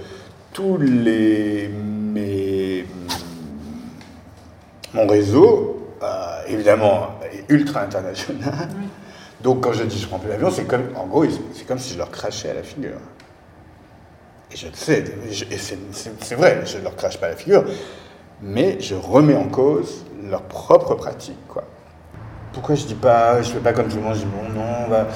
[0.52, 1.68] tous les.
[1.68, 2.84] Mes,
[4.92, 7.18] mon réseau euh, évidemment
[7.48, 8.68] ultra international.
[9.42, 11.94] Donc quand je dis je prends plus l'avion, c'est comme, en gros, c'est comme si
[11.94, 12.98] je leur crachais à la figure.
[14.52, 15.04] Et je le sais,
[16.20, 17.64] c'est vrai, je ne leur crache pas à la figure,
[18.42, 21.48] mais je remets en cause leur propre pratique.
[21.48, 21.64] Quoi.
[22.52, 24.88] Pourquoi je dis pas, je fais pas comme tout le monde, je dis bon non,
[24.90, 25.08] bah,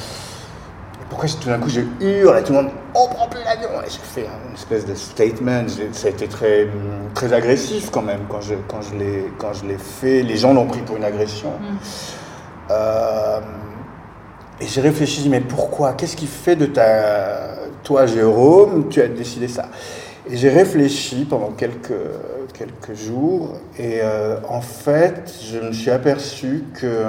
[1.09, 3.69] pourquoi tout d'un coup je hurle et tout le monde on prend plus l'avion!
[3.87, 5.67] Et j'ai fait une espèce de statement.
[5.93, 6.69] Ça a été très
[7.15, 10.23] très agressif quand même quand je quand je l'ai quand je l'ai fait.
[10.23, 11.51] Les gens l'ont pris pour une agression.
[11.51, 11.77] Mm.
[12.71, 13.41] euh,
[14.61, 15.93] et j'ai réfléchi mais pourquoi?
[15.93, 18.89] Qu'est-ce qui fait de ta toi Jérôme?
[18.89, 19.67] Tu as décidé ça.
[20.29, 21.93] Et j'ai réfléchi pendant quelques
[22.55, 23.53] quelques jours.
[23.79, 27.05] Et euh, en fait je me suis aperçu que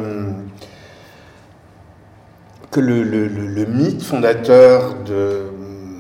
[2.72, 5.46] que le, mythe fondateur de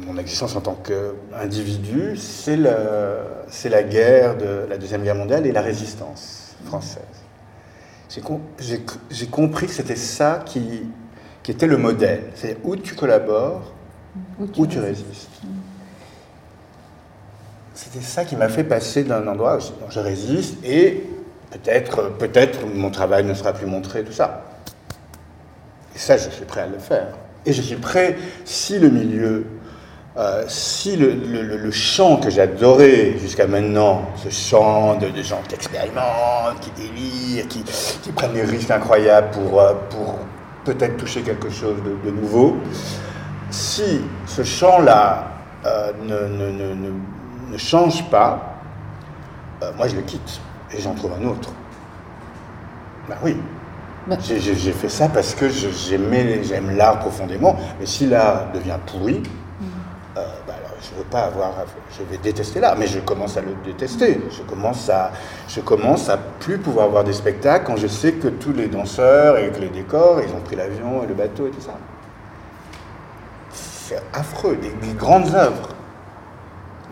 [0.05, 5.61] mon existence en tant qu'individu, c'est la guerre de la Deuxième Guerre mondiale et la
[5.61, 7.03] résistance française.
[9.09, 10.83] J'ai compris que c'était ça qui,
[11.43, 12.23] qui, était le modèle.
[12.35, 13.73] C'est où tu collabores,
[14.39, 15.29] où tu, résistes.
[17.73, 21.03] C'était ça qui m'a fait passer d'un endroit où je résiste et
[21.51, 24.46] peut-être peut, -être, mon travail ne sera plus montré, tout ça.
[25.97, 27.07] Et ça, je suis prêt à le faire.
[27.43, 29.47] Et je suis prêt, si le milieu,
[30.15, 36.59] euh, si le, le, chant que j'adorais jusqu'à maintenant, ce chant de, gens qui expérimentent,
[36.61, 40.19] qui délirent, qui, prennent des risques incroyables pour, euh, pour
[40.65, 42.57] peut-être toucher quelque chose de, nouveau,
[43.49, 45.31] si ce chant-là
[45.65, 46.91] euh, ne, ne, ne,
[47.53, 48.59] ne, change pas,
[49.75, 50.41] moi je le quitte
[50.71, 51.49] et j'en trouve un autre.
[53.09, 53.35] Ben oui,
[54.21, 59.65] j'ai fait ça parce que j'aime l'art profondément, mais si l'art devient pourri, mm.
[60.17, 61.53] euh, bah je veux pas avoir,
[61.91, 64.21] je vais détester l'art, mais je commence à le détester.
[64.29, 65.11] Je commence à,
[65.47, 69.37] je commence à plus pouvoir voir des spectacles quand je sais que tous les danseurs
[69.37, 71.73] et que les décors, ils ont pris l'avion et le bateau et tout ça.
[73.51, 75.69] C'est affreux, des, des grandes œuvres.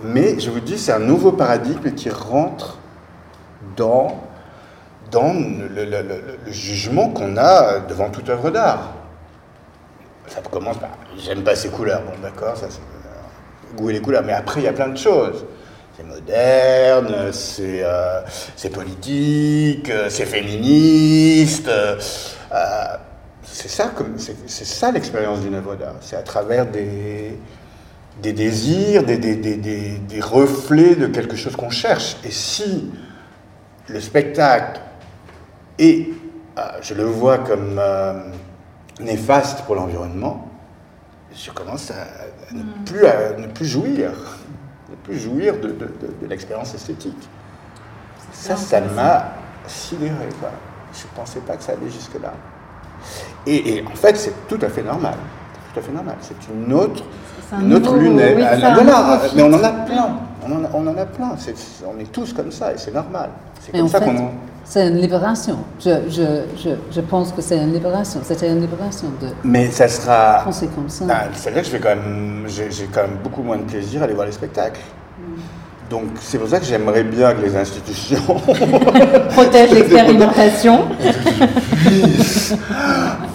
[0.04, 2.78] Mais je vous dis, c'est un nouveau paradigme qui rentre
[3.76, 4.24] dans
[5.16, 8.92] dans le, jugement qu'on a devant toute œuvre d'art.
[10.28, 14.02] Ça commence par j'aime pas ces couleurs, bon d'accord, ça c'est euh, goût et les
[14.02, 15.46] couleurs, mais après il y a plein de choses.
[15.96, 18.22] C'est moderne, c'est euh,
[18.74, 21.72] politique, euh, c'est féministe.
[23.44, 23.92] c'est ça,
[24.48, 25.96] ça l'expérience d'une œuvre d'art.
[26.02, 27.40] C'est à travers des,
[28.22, 32.18] désirs, des, reflets de quelque chose qu'on cherche.
[32.26, 32.92] Et si
[33.88, 34.82] le spectacle
[35.78, 36.14] et
[36.58, 38.14] euh, je le vois comme euh,
[39.00, 40.48] néfaste pour l'environnement,
[41.34, 44.12] je commence à, ne, plus, à ne plus jouir,
[44.90, 45.76] ne plus jouir de,
[46.28, 47.28] l'expérience esthétique.
[48.32, 49.34] Ça, ça m'a
[49.68, 50.14] sidéré.
[50.40, 50.52] Quoi.
[50.94, 52.34] Je ne pensais pas que ça allait jusque-là.
[53.46, 55.16] Et, en fait, c'est tout à fait normal.
[55.74, 56.16] Tout à fait normal.
[56.22, 57.04] C'est une autre,
[57.60, 58.38] une autre lunette.
[58.38, 60.20] voilà, mais on en a plein.
[60.48, 61.36] On en a, on en a plein.
[61.86, 63.30] on est tous comme ça et c'est normal.
[63.60, 64.32] C'est comme ça qu'on.
[64.68, 65.60] C'est une libération.
[65.80, 66.22] Je, je,
[66.58, 68.20] je, je pense que c'est une libération.
[68.24, 69.28] C'était une libération de.
[69.44, 70.42] Mais ça sera.
[70.44, 71.06] Penser comme ça.
[71.08, 74.02] Ah, c'est vrai que je vais quand même, j'ai quand même beaucoup moins de plaisir
[74.02, 74.82] à aller voir les spectacles.
[75.88, 78.24] Donc c'est pour ça que j'aimerais bien que les institutions
[79.30, 80.86] protègent l'expérimentation.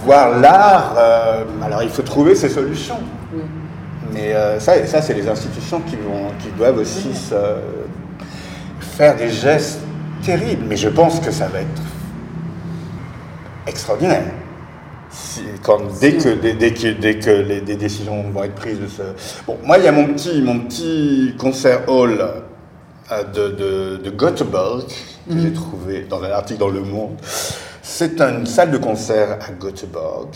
[0.04, 0.94] voir l'art.
[0.98, 2.98] Euh, alors il faut trouver ces solutions.
[4.12, 7.10] Mais euh, ça, ça c'est les institutions qui, vont, qui doivent aussi
[8.80, 9.78] faire des gestes
[10.24, 10.64] terribles.
[10.68, 11.82] Mais je pense que ça va être
[13.66, 14.24] extraordinaire.
[16.00, 19.02] dès, que, dès, que, dès que les, décisions vont être prises de ce...
[19.46, 22.20] Bon, moi, il y a mon petit, mon petit concert hall
[23.12, 24.86] euh, de, de, Göteborg,
[25.28, 25.52] que j'ai mhm.
[25.52, 27.16] trouvé dans un article dans Le Monde.
[27.82, 30.28] C'est une salle de concert à Göteborg,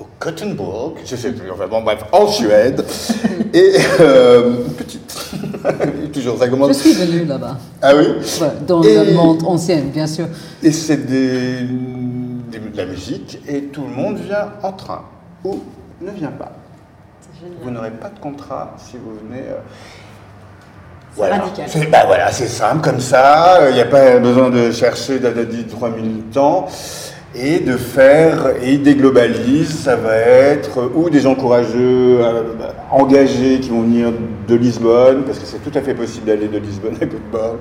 [0.00, 2.84] au Gothenburg, je sais plus, enfin bon, bref, en Suède.
[3.52, 5.16] et euh, petite.
[6.12, 6.68] Toujours, ça commence.
[6.68, 7.56] Je suis venu là-bas.
[7.82, 8.06] Ah oui?
[8.66, 10.26] Dans le monde ancien, bien sûr.
[10.62, 15.02] Et c'est des, de la musique, et tout le monde vient en train,
[15.44, 15.60] ou
[16.00, 16.52] ne vient pas.
[17.62, 19.42] Vous n'aurez pas de contrat si vous venez.
[19.42, 19.58] Euh,
[21.16, 21.44] voilà.
[21.66, 26.22] C'est bah voilà, simple comme ça, il n'y a pas besoin de chercher d'adadi 3000
[26.32, 26.68] temps
[27.34, 32.42] et de faire, et il déglobalise, ça va être ou des gens courageux, euh,
[32.90, 34.12] engagés qui vont venir
[34.46, 37.58] de Lisbonne, parce que c'est tout à fait possible d'aller de Lisbonne à Göteborg.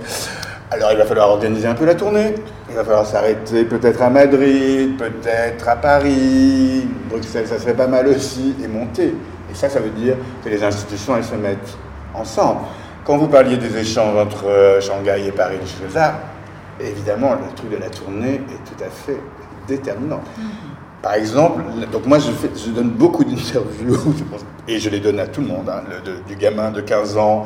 [0.71, 2.35] Alors il va falloir organiser un peu la tournée,
[2.69, 8.07] il va falloir s'arrêter peut-être à Madrid, peut-être à Paris, Bruxelles ça serait pas mal
[8.07, 9.13] aussi, et monter.
[9.49, 11.77] Et ça, ça veut dire que les institutions, elles se mettent
[12.13, 12.61] ensemble.
[13.05, 17.77] Quand vous parliez des échanges entre euh, Shanghai et Paris, les évidemment, le truc de
[17.77, 19.19] la tournée est tout à fait
[19.67, 20.17] déterminant.
[20.17, 21.01] Mm-hmm.
[21.01, 21.61] Par exemple,
[21.91, 24.15] donc moi je, fais, je donne beaucoup d'interviews,
[24.67, 25.83] et je les donne à tout le monde, hein,
[26.27, 27.45] du gamin de 15 ans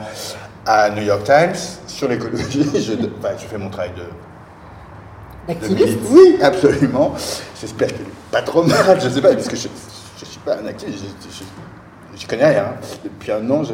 [0.65, 1.55] à New York Times,
[1.87, 5.51] sur l'écologie, je, je, fais mon travail de...
[5.51, 7.13] Activiste Oui, absolument.
[7.59, 10.57] J'espère que pas trop mal, je ne sais pas, parce que je ne suis pas
[10.57, 12.65] un activiste, je, ne connais rien.
[12.65, 12.99] Hein.
[13.03, 13.73] Depuis un an, je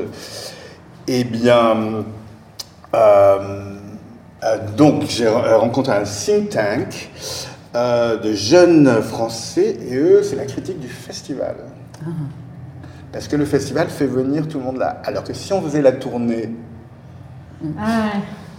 [1.10, 2.04] eh bien,
[2.94, 3.76] euh,
[4.44, 7.10] euh, donc j'ai rencontré un think tank
[7.78, 11.56] euh, de jeunes Français et eux, c'est la critique du festival.
[12.02, 12.10] Ah.
[13.12, 15.00] Parce que le festival fait venir tout le monde là.
[15.06, 16.50] Alors que si on faisait la tournée,
[17.80, 18.14] ah.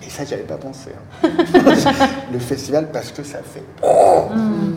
[0.06, 0.90] et ça, j'y avais pas pensé.
[1.24, 1.28] Hein.
[2.32, 4.76] le festival, parce que ça fait mm.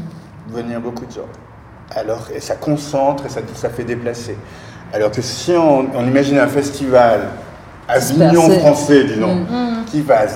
[0.50, 1.30] venir beaucoup de gens.
[1.96, 4.38] Alors, et ça concentre et ça, ça fait déplacer.
[4.92, 7.28] Alors que si on, on imagine un festival
[7.88, 9.48] Avignon français, disons, mm.
[9.52, 9.86] Mm.
[9.86, 10.36] qui fasse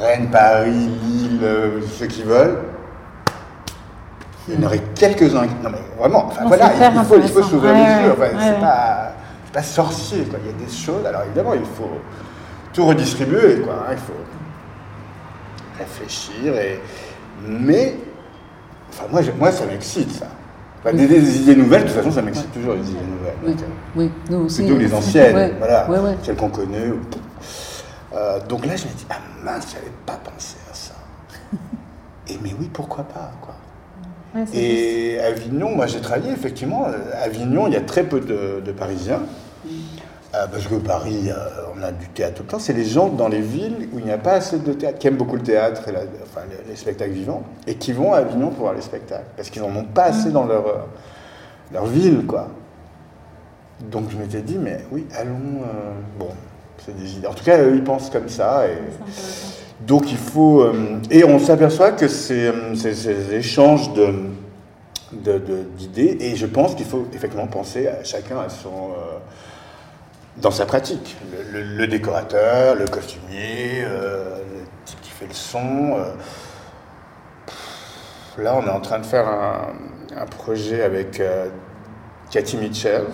[0.00, 2.58] Rennes, Paris, Lille, euh, ceux qui veulent.
[4.48, 5.46] Il y en aurait quelques-uns.
[5.62, 8.12] Non, mais vraiment, voilà, il, faut, il faut s'ouvrir les yeux.
[8.12, 9.12] Enfin, c'est pas,
[9.52, 10.38] pas, sorcier, quoi.
[10.42, 11.06] Il y a des choses.
[11.06, 11.98] Alors évidemment, il faut
[12.72, 13.74] tout redistribuer, quoi.
[13.88, 13.92] Hein.
[13.92, 14.12] il faut
[15.78, 16.54] réfléchir.
[16.56, 16.80] Et...
[17.48, 17.96] Mais,
[18.90, 20.26] enfin, moi, moi ça m'excite, ça
[20.92, 23.34] des, idées nouvelles, de toute façon, ça m'excite toujours, les idées nouvelles.
[23.46, 23.56] Oui,
[23.96, 24.10] oui.
[24.30, 24.62] nous aussi.
[24.62, 25.86] Plutôt les anciennes, voilà,
[26.22, 26.92] celles qu'on connaît.
[28.14, 30.94] Euh, donc là, je me dis, ah mince, j'avais pas pensé à ça.
[32.28, 33.54] Et mais oui, pourquoi pas, quoi.
[34.54, 36.86] et Avignon, moi j'ai travaillé effectivement.
[37.12, 39.20] À Avignon, il y a très peu de, Parisiens.
[39.64, 39.68] Mm.
[40.34, 41.34] Euh, parce que Paris, euh,
[41.76, 42.58] on a du théâtre tout le temps.
[42.58, 45.06] C'est les gens dans les villes où il n'y a pas assez de théâtre, qui
[45.06, 45.92] aiment beaucoup le théâtre et
[46.24, 49.28] enfin, les, spectacles vivants, et qui vont à Avignon pour voir les spectacles.
[49.36, 50.88] Parce qu'ils n'en ont pas assez dans leur,
[51.72, 52.48] leur ville, quoi.
[53.80, 55.60] Donc je m'étais dit, mais oui, allons.
[56.18, 56.30] bon,
[56.92, 57.26] des idées.
[57.26, 58.66] En tout cas, eux, ils pensent comme ça.
[58.66, 58.78] Et,
[59.80, 60.66] donc il faut.
[61.10, 64.14] et on s'aperçoit que c'est ces échanges de
[65.78, 68.90] d'idées, et je pense qu'il faut effectivement penser à chacun à son
[70.36, 71.16] dans sa pratique.
[71.52, 75.96] Le, décorateur, le costumier, euh, le type qui fait le son.
[75.96, 76.12] Euh.
[78.38, 81.46] Là, on est en train de faire un, projet avec euh,
[82.30, 83.04] Cathy Mitchell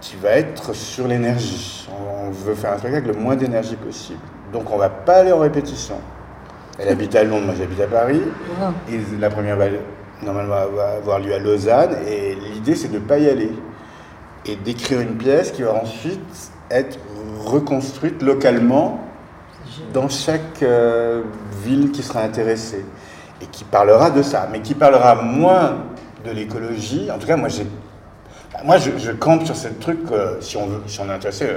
[0.00, 1.88] qui va être sur l'énergie.
[1.90, 4.20] On, veut faire un spectacle le moins d'énergie possible.
[4.52, 5.96] Donc, on va pas aller en répétition.
[6.78, 8.22] Elle habite à Londres, moi j'habite à Paris.
[8.90, 9.66] Et la première va
[10.22, 11.96] normalement va avoir lieu à Lausanne.
[12.08, 13.52] Et l'idée, c'est de ne pas y aller
[14.44, 16.20] et d'écrire une pièce qui va ensuite
[16.70, 16.98] être
[17.44, 19.00] reconstruite localement
[19.92, 21.22] dans chaque euh,
[21.64, 22.84] ville qui sera intéressée
[23.42, 25.78] et qui parlera de ça, mais qui parlera moins
[26.24, 27.10] de l'écologie.
[27.10, 27.66] En tout cas, moi, j'ai
[28.66, 30.00] moi, je, campe sur ce truc,
[30.40, 31.48] si, on veut, si on est intéressé,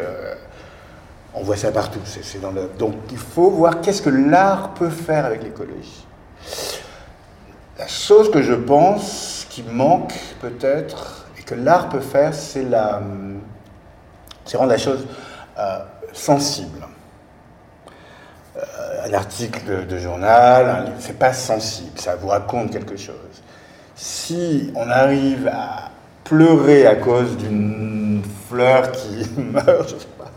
[1.33, 1.99] on voit ça partout.
[2.77, 6.05] Donc il faut voir qu'est-ce que l'art peut faire avec l'écologie.
[7.77, 13.01] La chose que je pense qui manque peut-être, et que l'art peut faire, c'est la...
[14.53, 15.05] rendre la chose
[16.13, 16.85] sensible.
[18.57, 23.15] Euh, un article de, journal, c'est pas sensible, ça vous raconte quelque chose.
[23.95, 25.91] Si on arrive à
[26.29, 30.31] pleurer à cause d'une fleur qui meurt, je sais pas,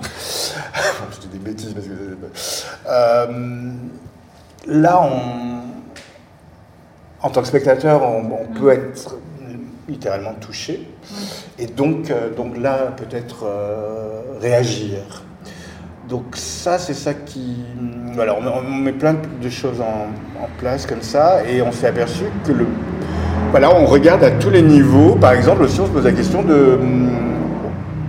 [1.12, 2.16] je dis des bêtises parce que
[2.88, 3.72] euh,
[4.66, 5.60] là, on,
[7.26, 9.16] en tant que spectateur, on, peut être
[9.86, 10.88] littéralement touché,
[11.58, 13.46] et donc, euh, donc là, peut-être
[14.40, 15.22] réagir.
[16.08, 17.64] Donc ça, c'est ça qui...
[18.14, 20.08] Voilà, on, met plein de choses en,
[20.58, 22.66] place comme ça, et on s'est aperçu que le...
[23.52, 25.14] Voilà, on regarde à tous les niveaux.
[25.20, 26.78] Par exemple, aussi, on se pose la question de...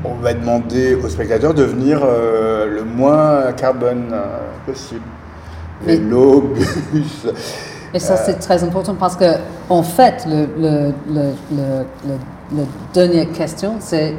[0.06, 4.24] On va demander aux spectateurs de venir euh, le moins carbone euh,
[4.66, 5.02] possible.
[5.86, 6.54] Vélo,
[6.94, 7.28] bus...
[7.94, 9.26] Et ça, c'est très important parce que,
[9.70, 11.84] en fait, le, le, le,
[12.56, 12.64] le
[12.94, 14.14] dernière question, c'est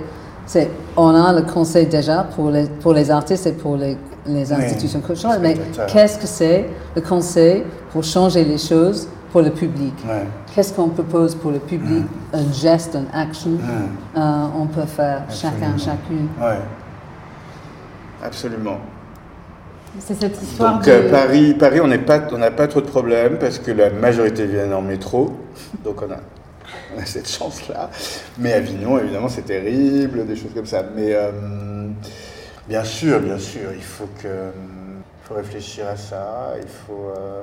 [0.46, 3.96] c'est, on a le conseil déjà pour les, pour les artistes et pour les,
[4.26, 5.56] les institutions culturelles, mais
[5.90, 9.94] qu'est-ce que c'est le conseil pour changer les choses pour le public
[10.54, 12.04] Qu'est-ce qu'on propose pour le public?
[12.04, 12.36] Mm.
[12.36, 14.16] Un geste, une action mm.
[14.16, 16.28] euh, On peut faire chacun, chacune.
[16.40, 16.54] Oui,
[18.22, 18.78] absolument.
[19.98, 23.58] C'est cette histoire Donc, euh, Paris, Paris, on n'a pas, pas trop de problèmes parce
[23.58, 25.36] que la majorité vient en métro,
[25.82, 26.18] donc on a
[26.94, 27.90] on a cette chance-là.
[28.38, 30.84] Mais Avignon, évidemment, c'est terrible, des choses comme ça.
[30.94, 31.32] Mais euh,
[32.68, 34.28] bien sûr, bien sûr, il faut, que,
[35.24, 36.54] faut réfléchir à ça.
[36.56, 37.12] Il faut.
[37.16, 37.42] Euh,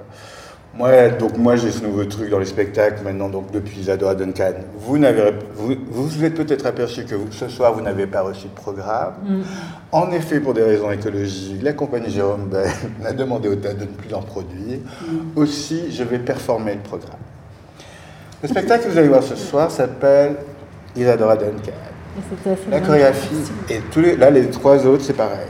[0.74, 4.54] moi, donc moi j'ai ce nouveau truc dans les spectacles maintenant, donc depuis Isadora Duncan.
[4.78, 8.54] Vous n'avez, vous, vous êtes peut-être aperçu que ce soir vous n'avez pas reçu de
[8.54, 9.14] programme.
[9.26, 9.42] Mm.
[9.92, 12.70] En effet, pour des raisons écologiques, la compagnie Jérôme Bell
[13.06, 14.80] a demandé au TAD de ne plus en produire.
[14.80, 15.38] Mm.
[15.38, 17.20] Aussi, je vais performer le programme.
[18.42, 20.38] Le spectacle que vous allez voir ce soir s'appelle
[20.96, 21.74] Isadora Duncan.
[22.70, 25.48] La chorégraphie, et tous les, là les trois autres, c'est pareil.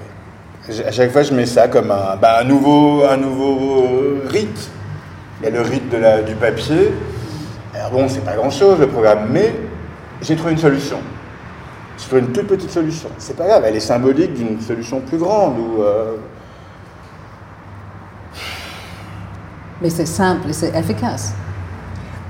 [0.86, 3.88] À chaque fois, je mets ça comme un, bah, un, nouveau, un nouveau
[4.28, 4.72] rite.
[5.41, 5.89] Il y a le rite
[6.27, 6.93] du papier.
[7.73, 9.55] Alors bon, c'est pas grand-chose le programme, mais
[10.21, 10.99] j'ai trouvé une solution.
[11.97, 13.09] J'ai trouvé une toute petite solution.
[13.17, 15.55] C'est pas grave, elle est symbolique d'une solution plus grande.
[15.79, 16.17] Euh,
[19.81, 21.33] Mais c'est simple et c'est efficace.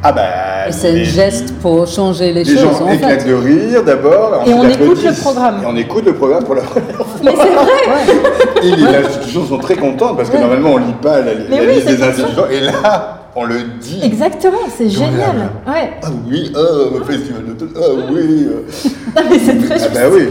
[0.04, 2.80] Ah bah, c'est un geste pour changer les, les choses.
[2.80, 4.44] gens éclatent de rire d'abord.
[4.48, 5.62] Et on écoute le programme.
[5.62, 7.06] Et on écoute le programme pour la première fois.
[7.24, 11.22] Mais c'est vrai Et les institutions sont très contentes parce que normalement on lit pas
[11.22, 12.50] la, liste des institutions.
[12.50, 14.00] Et là, on le dit.
[14.02, 15.52] Exactement, c'est génial.
[15.68, 15.92] Ouais.
[16.02, 17.80] Ah oui, oh, festival de ah
[18.12, 18.48] oui.
[19.16, 20.30] non mais c'est très Ah bah oui.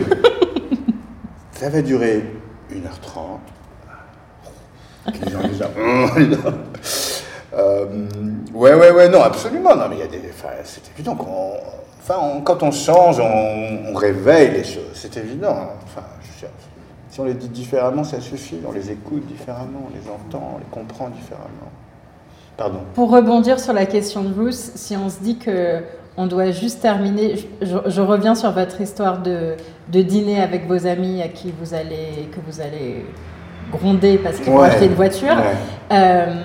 [1.53, 2.25] Ça va durer
[2.73, 3.39] 1h30.
[5.25, 5.71] Les gens déjà.
[7.53, 7.87] Euh,
[8.55, 9.75] ouais, ouais, ouais, non, absolument.
[9.75, 10.23] Non, mais il y a des.
[10.31, 11.55] Enfin, c'est évident qu'on.
[12.03, 14.91] Enfin, quand on change, on, réveille les choses.
[14.95, 15.51] C'est évident.
[15.51, 15.69] Hein.
[15.85, 16.07] Enfin,
[17.11, 18.61] si on les dit différemment, ça suffit.
[18.67, 21.71] On les écoute différemment, on les entend, on les comprend différemment.
[22.57, 22.81] Pardon.
[22.95, 25.83] Pour rebondir sur la question de Bruce, si on se dit que
[26.17, 27.37] on doit juste terminer.
[27.63, 29.55] Je, reviens sur votre histoire de,
[29.91, 33.07] de, dîner avec vos amis à qui vous allez, que vous allez
[33.71, 35.37] gronder parce qu'ils vont acheter une voiture.
[35.93, 36.43] Euh,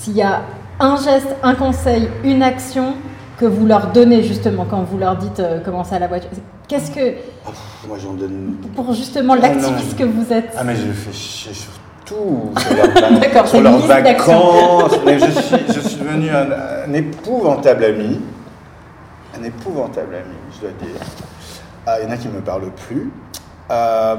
[0.00, 0.40] s'il y a
[0.78, 2.94] un geste, un conseil, une action
[3.38, 6.30] que vous leur donnez justement quand vous leur dites euh, comment ça à la voiture,
[6.66, 7.16] qu'est-ce que...
[7.86, 8.56] moi j'en donne...
[8.74, 10.54] Pour justement ah, l'activiste que vous êtes?
[10.56, 11.72] Ah mais je fais chier sur
[12.06, 14.98] tout, sur leur, sur leurs vacances.
[15.04, 18.20] mais je suis, je suis devenu un, épouvantable ami.
[19.38, 21.00] Un épouvantable ami, je dois dire.
[21.86, 23.10] Ah, il y en a qui ne me parlent plus.
[23.70, 24.16] Euh,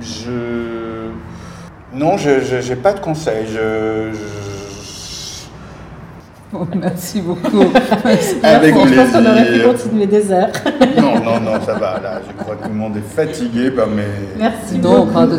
[0.00, 0.83] je
[1.94, 3.46] non, je n'ai pas de conseils.
[3.52, 4.10] Je,
[6.52, 7.60] oh, merci beaucoup.
[8.42, 8.88] Avec plaisir.
[8.88, 10.50] Je pense qu'on aurait pu continuer des heures.
[10.96, 12.00] non, non, non, ça va.
[12.00, 14.02] Là, je crois que tout le monde est fatigué par mes.
[14.38, 15.26] Merci non, beaucoup.
[15.26, 15.36] de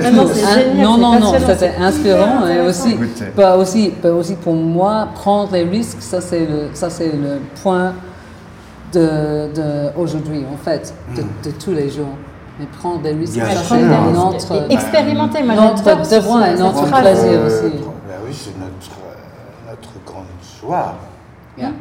[0.82, 2.95] non, non, non, non, c'était inspirant et aussi,
[3.36, 7.93] pas aussi, aussi pour moi, prendre les risques, ça c'est le, ça c'est le point
[8.93, 12.16] de, de aujourd'hui en fait, de, de tous les jours
[12.60, 17.74] mais prendre des risques, c'est notre, expérimenter, moi devoir et notre plaisir aussi.
[18.08, 18.95] Ben oui, c'est notre,
[19.70, 20.26] notre grande
[20.62, 20.95] joie.
[21.58, 21.72] Yeah.